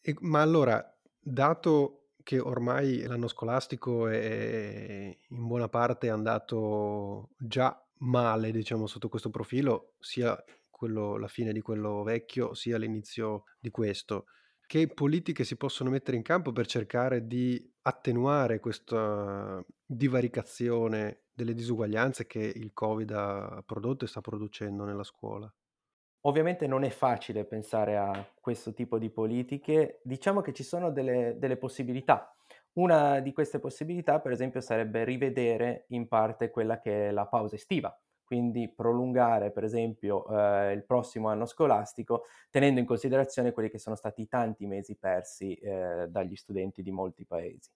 E 0.07 0.15
ma 0.21 0.39
allora, 0.41 0.81
dato 1.19 2.11
che 2.23 2.39
ormai 2.39 3.01
l'anno 3.03 3.27
scolastico 3.27 4.07
è 4.07 5.17
in 5.27 5.47
buona 5.47 5.67
parte 5.67 6.09
andato 6.09 7.31
già 7.37 7.77
male, 7.97 8.51
diciamo, 8.51 8.87
sotto 8.87 9.09
questo 9.09 9.29
profilo, 9.29 9.95
sia 9.99 10.41
quello 10.69 11.17
la 11.17 11.27
fine 11.27 11.51
di 11.51 11.59
quello 11.59 12.03
vecchio, 12.03 12.53
sia 12.53 12.77
l'inizio 12.77 13.43
di 13.59 13.69
questo, 13.69 14.27
che 14.65 14.87
politiche 14.87 15.43
si 15.43 15.57
possono 15.57 15.89
mettere 15.89 16.15
in 16.15 16.23
campo 16.23 16.53
per 16.53 16.67
cercare 16.67 17.27
di 17.27 17.69
attenuare 17.81 18.61
questa 18.61 19.61
divaricazione 19.85 21.23
delle 21.33 21.53
disuguaglianze 21.53 22.27
che 22.27 22.39
il 22.39 22.71
Covid 22.71 23.11
ha 23.11 23.61
prodotto 23.65 24.05
e 24.05 24.07
sta 24.07 24.21
producendo 24.21 24.85
nella 24.85 25.03
scuola? 25.03 25.53
Ovviamente 26.21 26.67
non 26.67 26.83
è 26.83 26.89
facile 26.89 27.45
pensare 27.45 27.97
a 27.97 28.25
questo 28.41 28.73
tipo 28.73 28.97
di 28.97 29.09
politiche, 29.09 30.01
diciamo 30.03 30.41
che 30.41 30.53
ci 30.53 30.63
sono 30.63 30.91
delle, 30.91 31.35
delle 31.37 31.57
possibilità. 31.57 32.33
Una 32.73 33.19
di 33.19 33.31
queste 33.33 33.59
possibilità, 33.59 34.19
per 34.19 34.31
esempio, 34.31 34.61
sarebbe 34.61 35.03
rivedere 35.03 35.85
in 35.89 36.07
parte 36.07 36.49
quella 36.49 36.79
che 36.79 37.07
è 37.07 37.11
la 37.11 37.25
pausa 37.27 37.55
estiva, 37.55 37.97
quindi 38.23 38.69
prolungare, 38.69 39.51
per 39.51 39.63
esempio, 39.63 40.27
eh, 40.27 40.73
il 40.73 40.85
prossimo 40.85 41.29
anno 41.29 41.45
scolastico, 41.45 42.25
tenendo 42.49 42.79
in 42.79 42.85
considerazione 42.85 43.51
quelli 43.53 43.69
che 43.69 43.79
sono 43.79 43.95
stati 43.95 44.21
i 44.23 44.27
tanti 44.27 44.65
mesi 44.67 44.97
persi 44.97 45.55
eh, 45.55 46.07
dagli 46.09 46.35
studenti 46.35 46.83
di 46.83 46.91
molti 46.91 47.25
paesi. 47.25 47.71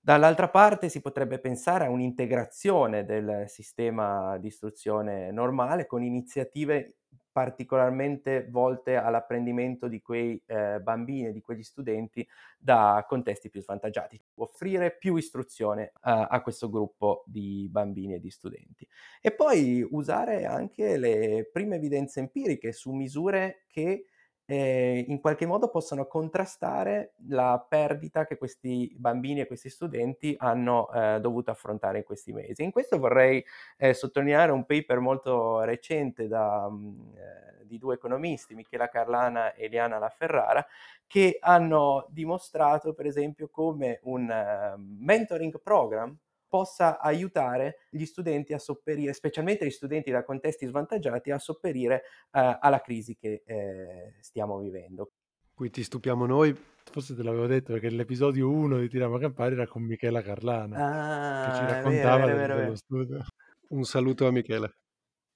Dall'altra 0.00 0.50
parte 0.50 0.90
si 0.90 1.00
potrebbe 1.00 1.38
pensare 1.38 1.86
a 1.86 1.90
un'integrazione 1.90 3.04
del 3.06 3.44
sistema 3.48 4.36
di 4.36 4.48
istruzione 4.48 5.30
normale 5.30 5.86
con 5.86 6.02
iniziative 6.02 6.96
particolarmente 7.34 8.46
volte 8.48 8.94
all'apprendimento 8.94 9.88
di 9.88 10.00
quei 10.00 10.40
eh, 10.46 10.78
bambini 10.80 11.26
e 11.26 11.32
di 11.32 11.40
quegli 11.40 11.64
studenti 11.64 12.24
da 12.56 13.04
contesti 13.08 13.50
più 13.50 13.60
svantaggiati, 13.60 14.22
offrire 14.36 14.96
più 14.96 15.16
istruzione 15.16 15.90
a, 16.02 16.26
a 16.26 16.40
questo 16.42 16.70
gruppo 16.70 17.24
di 17.26 17.66
bambini 17.68 18.14
e 18.14 18.20
di 18.20 18.30
studenti. 18.30 18.86
E 19.20 19.32
poi 19.32 19.84
usare 19.90 20.44
anche 20.44 20.96
le 20.96 21.50
prime 21.52 21.74
evidenze 21.74 22.20
empiriche 22.20 22.70
su 22.70 22.92
misure 22.92 23.64
che 23.66 24.06
eh, 24.46 25.04
in 25.08 25.20
qualche 25.20 25.46
modo 25.46 25.68
possono 25.68 26.06
contrastare 26.06 27.14
la 27.28 27.64
perdita 27.66 28.26
che 28.26 28.36
questi 28.36 28.94
bambini 28.96 29.40
e 29.40 29.46
questi 29.46 29.70
studenti 29.70 30.34
hanno 30.38 30.90
eh, 30.92 31.18
dovuto 31.20 31.50
affrontare 31.50 31.98
in 31.98 32.04
questi 32.04 32.32
mesi. 32.32 32.62
In 32.62 32.70
questo 32.70 32.98
vorrei 32.98 33.44
eh, 33.76 33.94
sottolineare 33.94 34.52
un 34.52 34.66
paper 34.66 34.98
molto 34.98 35.60
recente 35.62 36.28
da, 36.28 36.68
mm, 36.70 37.14
eh, 37.14 37.66
di 37.66 37.78
due 37.78 37.94
economisti, 37.94 38.54
Michela 38.54 38.88
Carlana 38.88 39.54
e 39.54 39.64
Eliana 39.64 39.98
Laferrara, 39.98 40.64
che 41.06 41.38
hanno 41.40 42.06
dimostrato 42.10 42.92
per 42.92 43.06
esempio 43.06 43.48
come 43.48 44.00
un 44.04 44.28
uh, 44.28 44.78
mentoring 44.78 45.60
program 45.62 46.16
possa 46.54 47.00
aiutare 47.00 47.78
gli 47.90 48.04
studenti 48.04 48.52
a 48.52 48.60
sopperire, 48.60 49.12
specialmente 49.12 49.66
gli 49.66 49.70
studenti 49.70 50.12
da 50.12 50.22
contesti 50.22 50.66
svantaggiati, 50.66 51.32
a 51.32 51.38
sopperire 51.40 52.02
eh, 52.30 52.58
alla 52.60 52.80
crisi 52.80 53.16
che 53.16 53.42
eh, 53.44 54.14
stiamo 54.20 54.60
vivendo. 54.60 55.10
Qui 55.52 55.68
ti 55.70 55.82
stupiamo 55.82 56.26
noi. 56.26 56.56
Forse 56.84 57.16
te 57.16 57.24
l'avevo 57.24 57.48
detto 57.48 57.72
perché 57.72 57.90
l'episodio 57.90 58.48
1 58.48 58.78
di 58.78 58.88
Tiriamo 58.88 59.18
Campari 59.18 59.56
era 59.56 59.66
con 59.66 59.82
Michela 59.82 60.22
Carlana 60.22 60.76
ah, 60.76 61.50
che 61.50 61.56
ci 61.56 61.72
raccontava 61.72 62.26
vero, 62.26 62.36
vero, 62.36 62.56
dello 62.56 62.76
studio. 62.76 63.24
Un 63.70 63.82
saluto 63.82 64.28
a 64.28 64.30
Michela. 64.30 64.72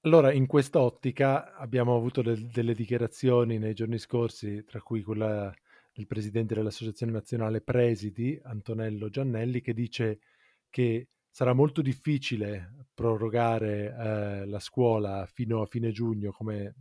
Allora, 0.02 0.30
in 0.30 0.46
quest'ottica 0.46 1.56
abbiamo 1.56 1.96
avuto 1.96 2.22
le, 2.22 2.48
delle 2.52 2.74
dichiarazioni 2.74 3.58
nei 3.58 3.74
giorni 3.74 3.98
scorsi, 3.98 4.62
tra 4.64 4.80
cui 4.80 5.02
quella 5.02 5.52
del 5.92 6.06
presidente 6.06 6.54
dell'Associazione 6.54 7.10
Nazionale 7.10 7.60
Presidi, 7.60 8.38
Antonello 8.44 9.08
Giannelli, 9.08 9.60
che 9.60 9.74
dice 9.74 10.20
che 10.70 11.08
sarà 11.30 11.52
molto 11.52 11.82
difficile 11.82 12.86
prorogare 12.94 13.94
eh, 13.96 14.46
la 14.46 14.58
scuola 14.58 15.26
fino 15.26 15.62
a 15.62 15.66
fine 15.66 15.90
giugno, 15.92 16.32
come 16.32 16.74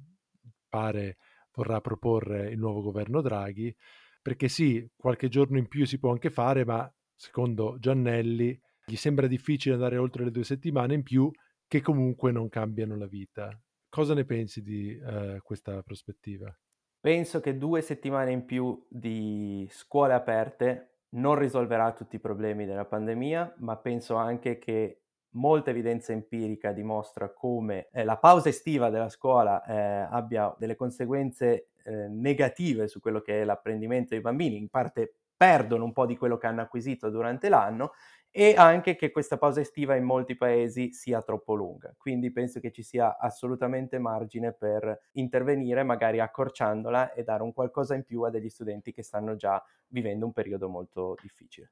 pare 0.68 1.18
vorrà 1.54 1.82
proporre 1.82 2.50
il 2.50 2.58
nuovo 2.58 2.82
governo 2.82 3.22
Draghi, 3.22 3.76
perché 4.22 4.48
sì, 4.48 4.88
qualche 4.96 5.30
giorno 5.30 5.58
in 5.58 5.68
più 5.68 5.86
si 5.86 6.00
può 6.00 6.12
anche 6.12 6.30
fare, 6.30 6.66
ma 6.66 6.92
secondo 7.16 7.78
Giannelli 7.80 8.60
gli 8.86 8.96
sembra 8.96 9.28
difficile 9.28 9.76
andare 9.76 9.98
oltre 9.98 10.24
le 10.24 10.32
due 10.32 10.44
settimane 10.44 10.94
in 10.94 11.04
più 11.04 11.32
che 11.68 11.82
comunque 11.82 12.32
non 12.32 12.50
cambiano 12.50 12.96
la 12.96 13.08
vita. 13.08 13.50
Cosa 13.90 14.14
ne 14.14 14.26
pensi 14.26 14.62
di 14.62 14.98
eh, 14.98 15.40
questa 15.44 15.82
prospettiva? 15.82 16.56
Penso 17.00 17.40
che 17.40 17.58
due 17.58 17.82
settimane 17.82 18.32
in 18.32 18.46
più 18.46 18.86
di 18.90 19.68
scuole 19.72 20.14
aperte 20.14 20.97
non 21.10 21.36
risolverà 21.36 21.94
tutti 21.94 22.18
i 22.18 22.20
problemi 22.20 22.66
della 22.66 22.86
pandemia, 22.86 23.56
ma 23.60 23.78
penso 23.78 24.16
anche 24.16 24.58
che 24.58 25.02
molta 25.32 25.70
evidenza 25.70 26.14
empirica 26.14 26.72
dimostra 26.72 27.32
come 27.32 27.90
eh, 27.92 28.04
la 28.04 28.18
pausa 28.18 28.50
estiva 28.50 28.90
della 28.90 29.10
scuola 29.10 29.64
eh, 29.64 30.08
abbia 30.10 30.54
delle 30.58 30.76
conseguenze 30.76 31.70
eh, 31.84 32.08
negative 32.08 32.88
su 32.88 33.00
quello 33.00 33.22
che 33.22 33.42
è 33.42 33.44
l'apprendimento 33.44 34.10
dei 34.10 34.22
bambini, 34.22 34.58
in 34.58 34.70
parte 34.70 35.14
perdono 35.38 35.86
un 35.86 35.94
po' 35.94 36.08
di 36.08 36.18
quello 36.18 36.38
che 36.38 36.48
hanno 36.48 36.62
acquisito 36.62 37.10
durante 37.10 37.48
l'anno 37.48 37.92
e 38.30 38.54
anche 38.56 38.96
che 38.96 39.12
questa 39.12 39.38
pausa 39.38 39.62
estiva 39.62 39.96
in 39.96 40.04
molti 40.04 40.36
paesi 40.36 40.94
sia 40.94 41.22
troppo 41.22 41.54
lunga. 41.54 41.94
Quindi 41.98 42.32
penso 42.32 42.60
che 42.60 42.72
ci 42.72 42.84
sia 42.84 43.18
assolutamente 43.18 44.00
margine 44.00 44.54
per 44.54 45.10
intervenire, 45.14 45.84
magari 45.84 46.20
accorciandola 46.20 47.14
e 47.14 47.24
dare 47.24 47.44
un 47.44 47.54
qualcosa 47.54 47.96
in 47.96 48.04
più 48.04 48.24
a 48.24 48.30
degli 48.30 48.50
studenti 48.50 48.92
che 48.92 49.04
stanno 49.04 49.36
già 49.36 49.64
vivendo 49.88 50.26
un 50.26 50.34
periodo 50.34 50.68
molto 50.70 51.16
difficile. 51.22 51.72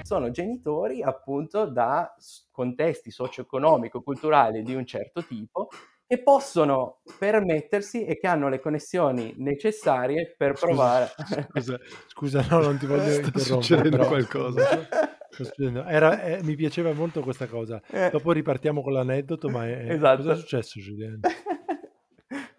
Sono 0.08 0.30
genitori 0.30 1.02
appunto 1.02 1.66
da 1.66 2.14
contesti 2.50 3.10
socio-economico-culturali 3.10 4.62
di 4.62 4.74
un 4.74 4.86
certo 4.86 5.22
tipo 5.22 5.68
che 6.06 6.22
possono 6.22 7.00
permettersi 7.18 8.06
e 8.06 8.18
che 8.18 8.26
hanno 8.26 8.48
le 8.48 8.58
connessioni 8.58 9.34
necessarie 9.36 10.34
per 10.34 10.56
scusa, 10.56 10.66
provare. 10.66 11.10
Scusa, 11.52 11.78
scusa, 12.06 12.46
no, 12.48 12.60
non 12.60 12.78
ti 12.78 12.86
voglio 12.88 13.02
Sta 13.02 13.16
interrompere. 13.16 13.44
succedendo 13.44 13.96
però, 13.98 14.08
qualcosa. 14.08 14.88
Era, 15.86 16.22
eh, 16.22 16.42
mi 16.42 16.56
piaceva 16.56 16.90
molto 16.94 17.20
questa 17.20 17.46
cosa. 17.46 17.82
Eh. 17.90 18.08
Dopo 18.10 18.32
ripartiamo 18.32 18.80
con 18.80 18.94
l'aneddoto, 18.94 19.50
ma 19.50 19.66
è, 19.68 19.92
esatto. 19.92 20.22
cosa 20.22 20.32
è 20.32 20.36
successo, 20.36 20.80
Giuliano? 20.80 21.20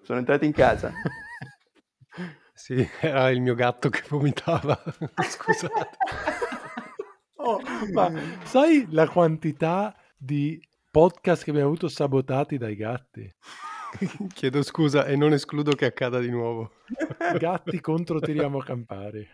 Sono 0.04 0.20
entrato 0.20 0.46
in 0.46 0.54
casa. 0.54 0.92
sì, 2.54 2.88
era 3.02 3.32
il 3.32 3.42
mio 3.42 3.56
gatto 3.56 3.90
che 3.90 4.04
vomitava. 4.08 4.80
Scusate. 5.28 5.98
Oh, 7.42 7.60
ma 7.94 8.12
sai 8.44 8.86
la 8.90 9.08
quantità 9.08 9.96
di 10.18 10.62
podcast 10.92 11.44
che 11.44 11.52
abbiamo 11.52 11.70
avuto 11.70 11.88
sabotati 11.88 12.58
dai 12.58 12.76
gatti? 12.76 13.32
Chiedo 14.34 14.62
scusa 14.62 15.06
e 15.06 15.16
non 15.16 15.32
escludo 15.34 15.72
che 15.72 15.86
accada 15.86 16.20
di 16.20 16.30
nuovo. 16.30 16.72
Gatti 17.38 17.80
contro 17.82 18.20
tiriamo 18.20 18.60
a 18.60 18.64
campari. 18.64 19.28